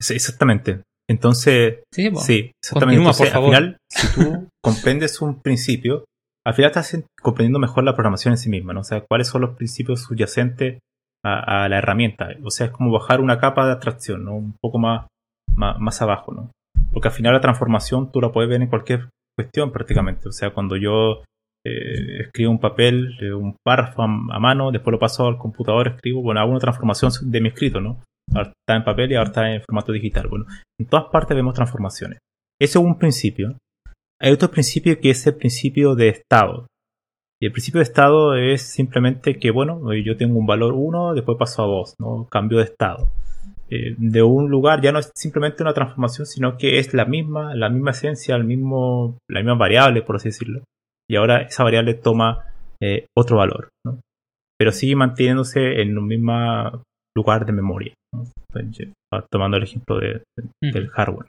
[0.00, 0.82] Sí, exactamente.
[1.10, 3.02] Entonces, sí, exactamente.
[3.04, 3.54] por favor.
[3.54, 6.04] Al final, si tú comprendes un principio,
[6.46, 8.80] al final estás comprendiendo mejor la programación en sí misma, ¿no?
[8.80, 10.78] O sea, cuáles son los principios subyacentes
[11.24, 12.30] a, la herramienta.
[12.42, 14.34] O sea, es como bajar una capa de abstracción, ¿no?
[14.34, 15.06] Un poco más,
[15.54, 16.50] más, más, abajo, ¿no?
[16.92, 20.28] Porque al final la transformación tú la puedes ver en cualquier cuestión prácticamente.
[20.28, 21.22] O sea, cuando yo
[21.64, 26.22] eh, escribo un papel, eh, un párrafo a, mano, después lo paso al computador, escribo,
[26.22, 28.02] bueno, hago una transformación de mi escrito, ¿no?
[28.34, 30.26] Ahora está en papel y ahora está en formato digital.
[30.28, 30.46] Bueno,
[30.80, 32.18] en todas partes vemos transformaciones.
[32.60, 33.56] Eso es un principio.
[34.20, 36.66] Hay otro principio que es el principio de estado.
[37.40, 41.36] Y el principio de estado es simplemente que, bueno, yo tengo un valor 1, después
[41.38, 42.28] paso a 2, ¿no?
[42.30, 43.08] Cambio de estado.
[43.68, 47.54] Eh, de un lugar ya no es simplemente una transformación, sino que es la misma,
[47.54, 50.62] la misma esencia, el mismo, la misma variable, por así decirlo
[51.10, 52.46] y ahora esa variable toma
[52.80, 54.00] eh, otro valor, ¿no?
[54.62, 56.84] pero sigue manteniéndose en un mismo
[57.16, 57.94] lugar de memoria,
[59.28, 60.22] tomando el ejemplo de,
[60.60, 61.26] del hardware.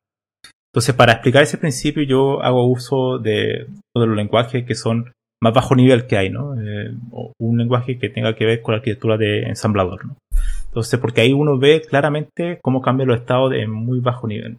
[0.71, 5.11] Entonces, para explicar ese principio, yo hago uso de todos los lenguajes que son
[5.41, 6.53] más bajo nivel que hay, ¿no?
[6.61, 6.93] Eh,
[7.39, 10.15] un lenguaje que tenga que ver con la arquitectura de ensamblador, ¿no?
[10.65, 14.57] Entonces, porque ahí uno ve claramente cómo cambian los estados de muy bajo nivel.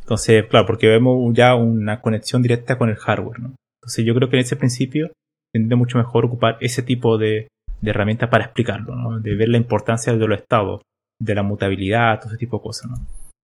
[0.00, 3.54] Entonces, claro, porque vemos ya una conexión directa con el hardware, ¿no?
[3.84, 5.12] Entonces yo creo que en ese principio
[5.52, 7.48] tendría mucho mejor ocupar ese tipo de,
[7.82, 9.20] herramientas para explicarlo, ¿no?
[9.20, 10.80] de ver la importancia de los estados,
[11.20, 12.90] de la mutabilidad, todo ese tipo de cosas.
[12.90, 12.96] ¿no?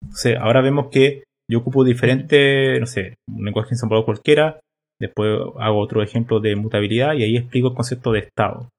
[0.03, 4.59] Entonces ahora vemos que yo ocupo diferente, no sé, un lenguaje ensamblador cualquiera,
[4.99, 5.29] después
[5.59, 8.71] hago otro ejemplo de mutabilidad y ahí explico el concepto de estado,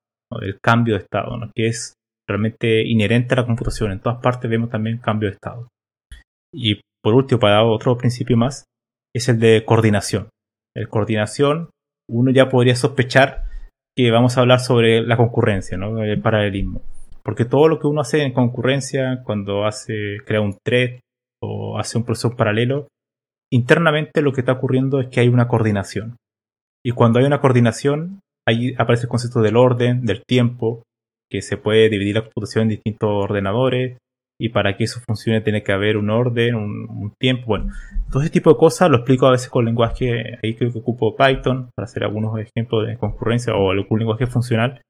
[0.41, 1.51] el cambio de estado, ¿no?
[1.55, 1.93] que es
[2.27, 3.91] realmente inherente a la computación.
[3.91, 5.67] En todas partes vemos también cambio de estado.
[6.51, 8.65] Y por último, para otro principio más,
[9.13, 10.29] es el de coordinación
[10.75, 11.69] el coordinación,
[12.09, 13.45] uno ya podría sospechar
[13.95, 16.01] que vamos a hablar sobre la concurrencia, ¿no?
[16.03, 16.81] el paralelismo.
[17.23, 20.99] Porque todo lo que uno hace en concurrencia, cuando hace, crea un thread
[21.41, 22.87] o hace un proceso paralelo,
[23.51, 26.17] internamente lo que está ocurriendo es que hay una coordinación.
[26.83, 30.83] Y cuando hay una coordinación, ahí aparece el concepto del orden, del tiempo,
[31.29, 33.97] que se puede dividir la computación en distintos ordenadores
[34.41, 37.45] y para que eso funcione tiene que haber un orden, un, tiempo.
[37.45, 37.71] Bueno,
[38.11, 41.15] todo ese tipo de cosas lo explico a veces con lenguaje, ahí creo que ocupo
[41.15, 44.81] Python para hacer algunos ejemplos de concurrencia o algún lenguaje funcional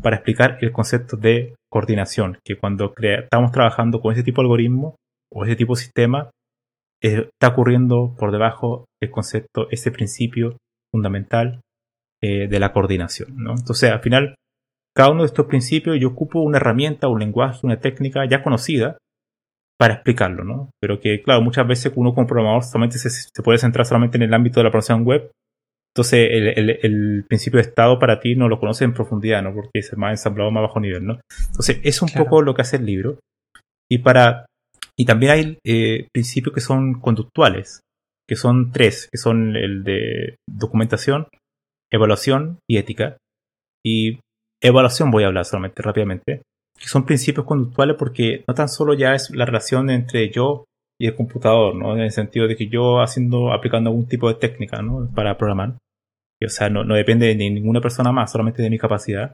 [0.00, 4.94] para explicar el concepto de coordinación, que cuando estamos trabajando con ese tipo de algoritmo
[5.32, 6.30] o ese tipo de sistema,
[7.02, 10.58] eh, está ocurriendo por debajo el concepto, ese principio
[10.92, 11.60] fundamental
[12.22, 13.34] eh, de la coordinación.
[13.36, 13.50] ¿no?
[13.58, 14.36] Entonces, al final,
[14.94, 18.98] cada uno de estos principios yo ocupo una herramienta, un lenguaje, una técnica ya conocida
[19.78, 20.70] para explicarlo, ¿no?
[20.80, 24.34] Pero que, claro, muchas veces uno como programador solamente se, puede centrar solamente en el
[24.34, 25.30] ámbito de la programación web.
[25.94, 29.54] Entonces, el, principio de estado para ti no lo conoces en profundidad, ¿no?
[29.54, 31.20] Porque es más ensamblado, más bajo nivel, ¿no?
[31.48, 33.18] Entonces, es un poco lo que hace el libro.
[33.90, 34.46] Y para
[34.96, 37.80] y también hay eh, principios que son conductuales,
[38.28, 41.28] que son tres, que son el de documentación,
[41.90, 43.16] evaluación y ética.
[43.84, 44.20] Y
[44.62, 46.42] evaluación voy a hablar solamente rápidamente,
[46.78, 50.64] que son principios conductuales porque no tan solo ya es la relación entre yo
[51.00, 51.94] y el computador, ¿no?
[51.94, 55.10] En el sentido de que yo haciendo, aplicando algún tipo de técnica, ¿no?
[55.14, 55.76] Para programar.
[56.44, 59.32] o sea, no, no depende de ninguna persona más, solamente de mi capacidad.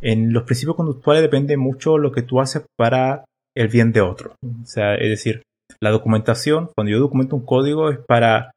[0.00, 3.24] En los principios conductuales depende mucho lo que tú haces para
[3.56, 4.34] el bien de otro.
[4.42, 5.42] O sea, es decir,
[5.80, 8.50] la documentación, cuando yo documento un código es para,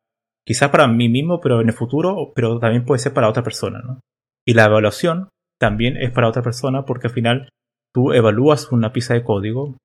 [0.46, 3.80] quizás para mí mismo, pero en el futuro, pero también puede ser para otra persona,
[3.80, 4.00] ¿no?
[4.46, 5.30] Y la evaluación
[5.60, 7.50] también es para otra persona porque al final
[7.94, 9.76] tú evalúas una pieza de código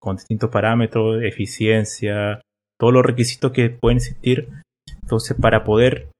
[0.00, 2.40] con distintos parámetros, eficiencia,
[2.78, 4.48] todos los requisitos que pueden existir.
[5.02, 6.10] Entonces, para poder,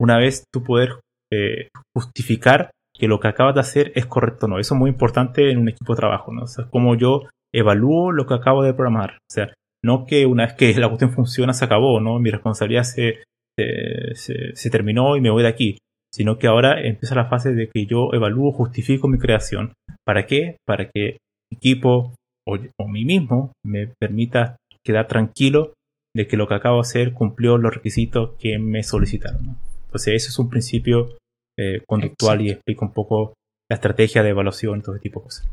[0.00, 1.00] una vez tú poder
[1.32, 4.58] eh, justificar que lo que acabas de hacer es correcto o no.
[4.58, 6.44] Eso es muy importante en un equipo de trabajo, ¿no?
[6.70, 7.22] Como yo
[7.54, 9.12] evalúo lo que acabo de programar.
[9.12, 12.18] O sea, no que una vez que la cuestión funciona se acabó, ¿no?
[12.18, 13.22] Mi responsabilidad se,
[13.56, 15.78] se terminó y me voy de aquí
[16.12, 19.72] sino que ahora empieza la fase de que yo evalúo, justifico mi creación.
[20.04, 20.56] ¿Para qué?
[20.66, 21.18] Para que
[21.50, 22.14] mi equipo
[22.46, 25.74] o, o mí mismo me permita quedar tranquilo
[26.14, 29.56] de que lo que acabo de hacer cumplió los requisitos que me solicitaron.
[29.86, 31.16] Entonces, ese es un principio
[31.58, 33.34] eh, conductual y explica un poco
[33.70, 35.48] la estrategia de evaluación y todo ese tipo de cosas.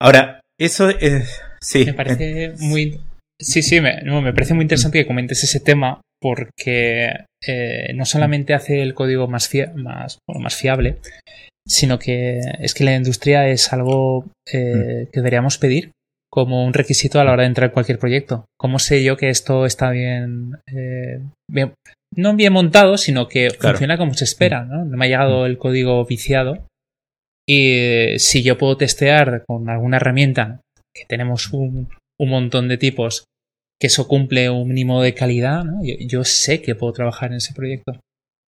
[0.00, 1.42] Ahora, eso es.
[1.60, 1.84] Sí.
[1.84, 3.00] Me parece muy.
[3.40, 7.12] Sí, sí, me, me parece muy interesante que comentes ese tema porque
[7.46, 10.98] eh, no solamente hace el código más, más, más fiable,
[11.66, 15.10] sino que es que la industria es algo eh, mm.
[15.12, 15.92] que deberíamos pedir
[16.30, 18.44] como un requisito a la hora de entrar en cualquier proyecto.
[18.58, 21.20] ¿Cómo sé yo que esto está bien, eh,
[22.14, 24.64] no bien montado, sino que funciona como se espera?
[24.64, 24.84] ¿no?
[24.84, 25.46] me ha llegado mm.
[25.46, 26.66] el código viciado
[27.48, 30.60] y si yo puedo testear con alguna herramienta,
[30.94, 31.88] que tenemos un,
[32.20, 33.24] un montón de tipos,
[33.80, 35.80] que eso cumple un mínimo de calidad, ¿no?
[35.82, 37.92] yo, sé que puedo trabajar en ese proyecto.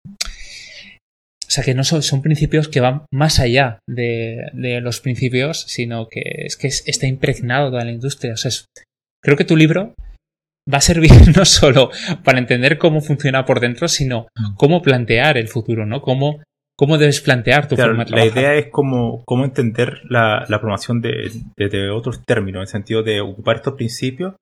[0.07, 5.63] O sea que no son, son principios que van más allá de, de, los principios,
[5.63, 8.35] sino que es que está impregnado toda la industria.
[8.35, 8.51] O sea,
[9.23, 9.95] creo que tu libro
[10.73, 11.91] va a servir no solo
[12.23, 16.03] para entender cómo funciona por dentro, sino cómo plantear el futuro, ¿no?
[16.03, 16.43] Cómo,
[16.77, 18.35] cómo debes plantear tu forma de trabajar.
[18.35, 22.63] La idea es cómo, cómo entender la, la programación de, de, de, otros términos, en
[22.63, 24.35] el sentido de ocupar estos principios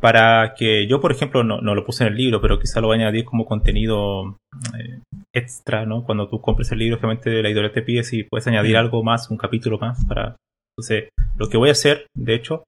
[0.00, 2.88] para que yo, por ejemplo, no, no, lo puse en el libro, pero quizá lo
[2.88, 4.36] voy a añadir como contenido
[4.78, 5.00] eh,
[5.34, 6.04] extra, ¿no?
[6.04, 9.30] Cuando tú compres el libro, obviamente la editorial te pide si puedes añadir algo más,
[9.30, 10.36] un capítulo más para...
[10.76, 12.64] Entonces, lo que voy a hacer, de hecho,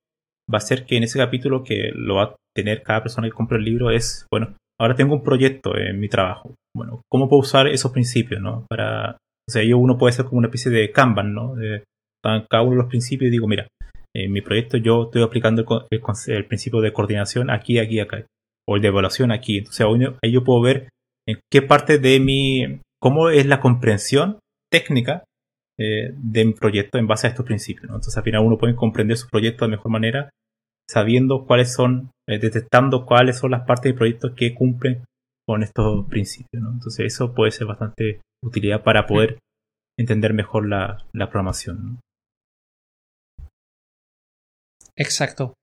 [0.53, 3.35] va a ser que en ese capítulo que lo va a tener cada persona que
[3.35, 6.55] compre el libro es, bueno, ahora tengo un proyecto en mi trabajo.
[6.76, 8.66] Bueno, ¿cómo puedo usar esos principios, ¿no?
[8.68, 9.16] Para...
[9.49, 11.55] O sea, yo uno puede ser como una especie de Kanban, ¿no?
[11.57, 11.83] De,
[12.22, 13.66] cada uno de los principios y digo, mira,
[14.15, 18.27] en mi proyecto yo estoy aplicando el, principio de coordinación aquí, aquí, acá,
[18.69, 19.59] o el de evaluación aquí.
[19.59, 19.87] Entonces
[20.23, 20.89] ahí yo puedo ver
[21.27, 24.39] en qué parte de mi, cómo es la comprensión
[24.71, 25.25] técnica
[25.79, 27.85] eh, de mi proyecto en base a estos principios.
[27.85, 30.31] Entonces al final uno puede comprender su proyecto de mejor manera
[30.89, 35.05] sabiendo cuáles son, eh, detectando cuáles son las partes del proyecto que cumplen
[35.47, 36.63] con estos principios.
[36.63, 39.39] Entonces eso puede ser bastante utilidad para poder
[39.99, 42.01] entender mejor la, la programación.
[44.97, 45.55] Exacto.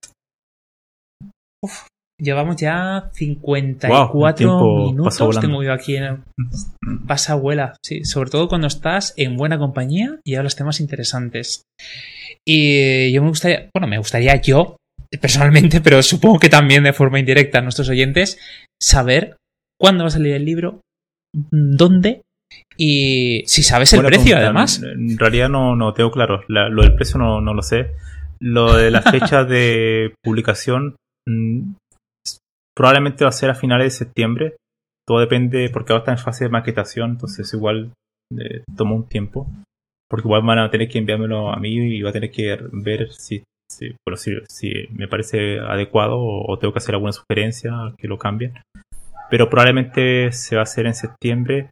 [2.20, 5.40] llevamos ya 54 minutos.
[5.40, 6.24] Tengo yo aquí en
[7.08, 8.04] Pasa abuela, sí.
[8.04, 11.64] Sobre todo cuando estás en buena compañía y hablas temas interesantes.
[12.48, 14.78] Y yo me gustaría, bueno, me gustaría yo,
[15.22, 18.40] personalmente, pero supongo que también de forma indirecta a nuestros oyentes,
[18.82, 19.38] saber
[19.80, 20.82] cuándo va a salir el libro,
[21.52, 22.22] dónde
[22.78, 24.82] y si sabes el precio, además.
[24.82, 26.44] En realidad no, no tengo claro.
[26.48, 27.92] lo del precio no, no lo sé.
[28.40, 30.96] Lo de la fecha de publicación
[31.28, 31.74] mm,
[32.76, 34.56] probablemente va a ser a finales de septiembre.
[35.06, 37.92] Todo depende, porque ahora está en fase de maquetación, entonces igual
[38.38, 39.48] eh, toma un tiempo.
[40.10, 43.12] porque igual van a tener que enviármelo a mí y va a tener que ver
[43.12, 43.96] si, si,
[44.48, 48.54] si, me parece adecuado o, tengo que hacer alguna sugerencia que lo cambien.
[49.30, 51.70] Pero probablemente se va a hacer en septiembre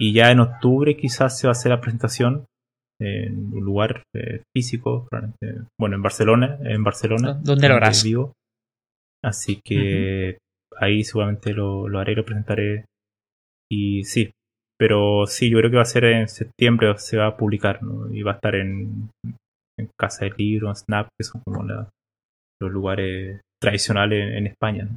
[0.00, 2.44] y ya en octubre quizás se va a hacer la presentación
[3.00, 5.08] en un lugar eh, físico,
[5.78, 7.40] bueno, en Barcelona, en Barcelona.
[7.42, 8.04] ¿Dónde lo harás?
[8.04, 8.32] Vivo.
[9.22, 10.38] Así que
[10.76, 12.84] ahí seguramente lo, lo haré, lo presentaré.
[13.70, 14.30] Y sí,
[14.78, 18.12] pero sí, yo creo que va a ser en septiembre, se va a publicar, ¿no?
[18.12, 19.10] Y va a estar en,
[19.78, 24.88] en Casa del Libro, en Snap, que son como los lugares tradicionales en, España.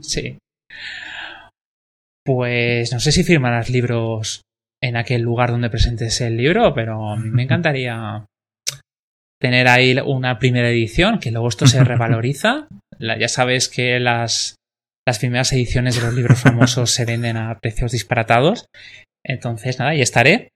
[0.00, 0.38] Sí.
[2.24, 4.42] Pues no sé si firmarás libros
[4.84, 8.26] en aquel lugar donde presentes el libro, pero a mí me encantaría
[9.40, 12.68] tener ahí una primera edición, que luego esto se revaloriza.
[12.98, 14.56] ya sabes que las,
[15.06, 18.66] las primeras ediciones de los libros famosos se venden a precios disparatados.
[19.24, 20.50] Entonces, nada, ahí estaré.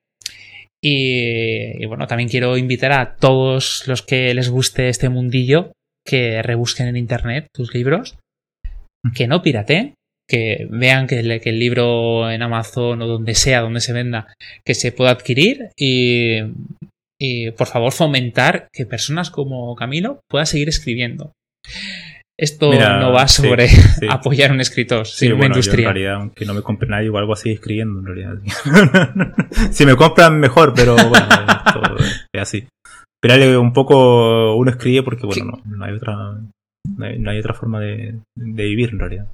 [0.85, 5.73] Y, bueno, también quiero invitar a todos los que les guste este mundillo
[6.07, 8.19] que rebusquen en internet tus libros,
[9.15, 9.95] que no pirate,
[10.29, 14.35] que vean que el, que el, libro en Amazon o donde sea, donde se venda,
[14.65, 16.41] que se pueda adquirir y,
[17.21, 21.33] y por favor fomentar que personas como Camilo puedan seguir escribiendo.
[22.41, 23.67] Esto no va sobre
[24.09, 25.89] apoyar a un escritor, sino una industria.
[25.89, 28.35] en realidad, aunque no me compre nadie, igual algo así escribiendo, en realidad.
[29.73, 31.27] si me compran, mejor, pero bueno,
[32.33, 32.69] es así.
[33.21, 36.39] Pero un poco uno escribe porque, bueno, no, hay otra
[36.97, 39.27] no hay, otra forma de, de, vivir, en realidad.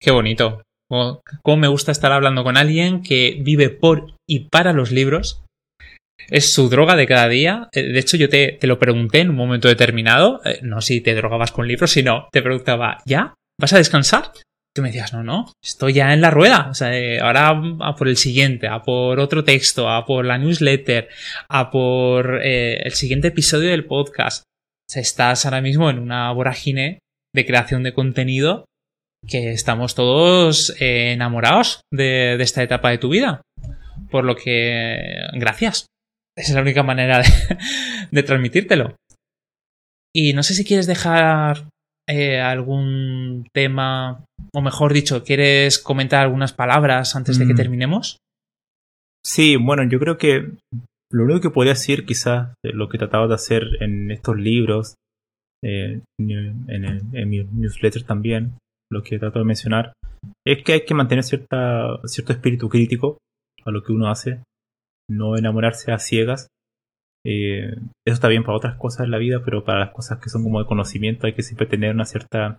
[0.00, 0.62] Qué bonito.
[0.88, 5.42] Cómo me gusta estar hablando con alguien que vive por y para los libros
[6.28, 7.68] es su droga de cada día.
[7.72, 11.14] Eh, de hecho, yo te, lo pregunté en un momento determinado, eh, no si te
[11.14, 13.34] drogabas con libros, sino te preguntaba, ¿ya?
[13.60, 14.32] ¿Vas a descansar?
[14.74, 16.68] Tú me decías, no, no, estoy ya en la rueda.
[16.70, 20.38] O sea, eh, ahora a por el siguiente, a por otro texto, a por la
[20.38, 21.08] newsletter,
[21.48, 24.42] a por el siguiente episodio del podcast.
[24.42, 26.98] O sea, estás ahora mismo en una vorágine
[27.34, 28.66] de creación de contenido
[29.26, 33.42] que estamos todos enamorados de esta etapa de tu vida.
[34.10, 35.86] Por lo que, gracias.
[36.36, 37.22] Esa es la única manera
[38.10, 38.96] de, transmitírtelo.
[40.14, 41.68] Y no sé si quieres dejar
[42.08, 44.24] eh, algún tema,
[44.54, 47.56] o mejor dicho, ¿quieres comentar algunas palabras antes de que mm.
[47.56, 48.18] terminemos?
[49.24, 50.52] Sí, bueno, yo creo que
[51.10, 54.94] lo único que podría decir quizás lo que trataba de hacer en estos libros,
[55.64, 58.58] eh, en, mi newsletter también,
[58.90, 59.92] lo que trato de mencionar,
[60.46, 63.18] es que hay que mantener cierta, cierto espíritu crítico
[63.64, 64.42] a lo que uno hace
[65.08, 66.48] no enamorarse a ciegas.
[67.24, 67.74] Eh,
[68.06, 70.42] eso está bien para otras cosas en la vida, pero para las cosas que son
[70.42, 72.58] como de conocimiento hay que siempre tener una cierta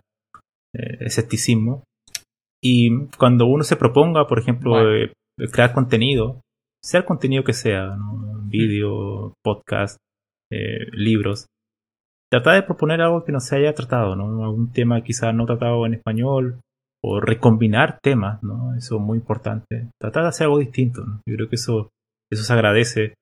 [0.74, 1.84] eh, escepticismo.
[2.62, 5.12] Y cuando uno se proponga, por ejemplo, eh,
[5.52, 6.40] crear contenido,
[6.82, 7.96] sea el contenido que sea,
[8.44, 9.98] vídeo, podcast,
[10.92, 11.46] libros,
[12.30, 14.44] tratar de proponer algo que no se haya tratado, ¿no?
[14.44, 16.60] Algún tema quizás no tratado en español,
[17.02, 18.74] o recombinar temas, ¿no?
[18.74, 19.90] Eso es muy importante.
[20.00, 21.90] Tratar de hacer algo distinto, Yo creo que eso
[22.30, 23.14] eso se agradece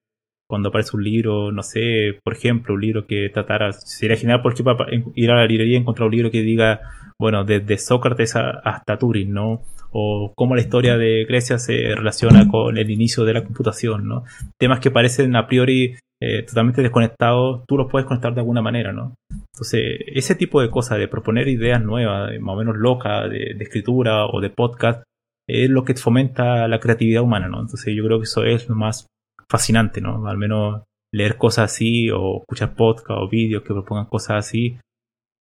[0.48, 4.52] cuando aparece un libro, no sé, por ejemplo, un libro que tratara, sería genial por
[4.52, 4.76] ejemplo
[5.14, 6.80] ir a la librería y encontrar un libro que diga,
[7.18, 9.62] bueno, desde Sócrates hasta Turing, ¿no?
[9.90, 14.24] O cómo la historia de Grecia se relaciona con el inicio de la computación, ¿no?
[14.58, 18.92] Temas que parecen a priori eh, totalmente desconectados, tú los puedes conectar de alguna manera,
[18.92, 19.14] ¿no?
[19.30, 23.64] Entonces, ese tipo de cosas, de proponer ideas nuevas, más o menos locas, de, de
[23.64, 25.02] escritura o de podcast,
[25.48, 27.60] es lo que fomenta la creatividad humana, ¿no?
[27.60, 29.06] Entonces yo creo que eso es lo más
[29.48, 30.26] fascinante, ¿no?
[30.26, 30.82] Al menos
[31.12, 34.78] leer cosas así o escuchar podcast o vídeos que propongan cosas así,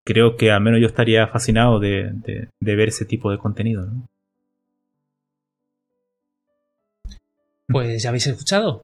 [0.06, 4.06] creo que al menos yo estaría fascinado de, de, ver ese tipo de contenido, ¿no?
[7.68, 8.82] Pues ya habéis escuchado.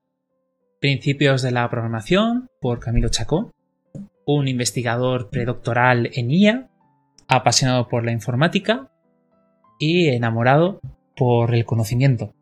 [0.81, 3.53] Principios de la programación por Camilo Chacón,
[4.25, 6.71] un investigador predoctoral en IA,
[7.29, 8.91] apasionado por la informática
[9.79, 10.81] y enamorado
[11.17, 12.35] por el conocimiento.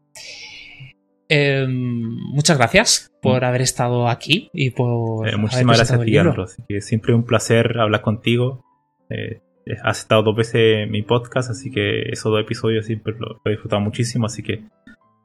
[1.29, 5.29] Em, muchas gracias por haber estado aquí y por.
[5.29, 6.57] Eh, muchísimas gracias a ti, Andros.
[6.81, 8.65] siempre un placer hablar contigo.
[9.11, 9.43] Eh,
[9.83, 13.51] has estado dos veces en mi podcast, así que esos dos episodios siempre lo, he
[13.51, 14.27] disfrutado muchísimo.
[14.27, 14.65] Así que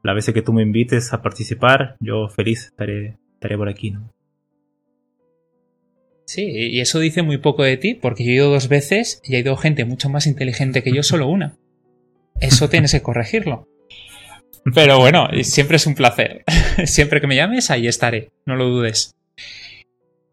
[0.03, 3.91] las veces que tú me invites a participar, yo feliz estaré, estaré por aquí.
[3.91, 4.13] ¿no?
[6.25, 9.35] Sí, y eso dice muy poco de ti, porque yo he ido dos veces y
[9.35, 11.57] he ido gente mucho más inteligente que yo, solo una.
[12.39, 13.67] Eso tienes que corregirlo.
[14.73, 16.43] Pero bueno, siempre es un placer.
[16.85, 19.13] Siempre que me llames, ahí estaré, no lo dudes.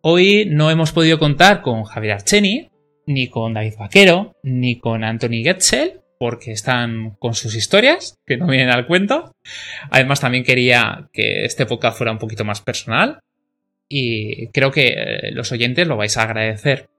[0.02, 2.70] Hoy no hemos podido contar con Javier Archeni,
[3.06, 8.46] ni con David Vaquero, ni con Anthony Getzel, porque están con sus historias, que no
[8.46, 9.34] vienen al cuento.
[9.90, 13.20] Además, también quería que este podcast fuera un poquito más personal.
[13.88, 16.90] Y creo que eh, los oyentes lo vais a agradecer.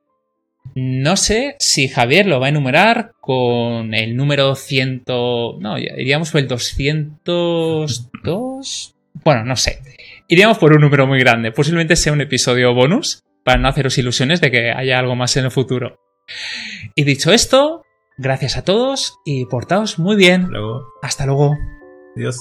[0.73, 5.03] No sé si Javier lo va a enumerar con el número 100.
[5.05, 8.95] No, iríamos por el 202.
[9.23, 9.83] Bueno, no sé.
[10.29, 11.51] Iríamos por un número muy grande.
[11.51, 15.45] Posiblemente sea un episodio bonus para no haceros ilusiones de que haya algo más en
[15.45, 15.99] el futuro.
[16.95, 17.85] Y dicho esto,
[18.21, 20.47] gracias a todos y portaos muy bien.
[20.49, 20.83] Luego.
[21.01, 21.57] Hasta luego.
[22.15, 22.37] Adiós.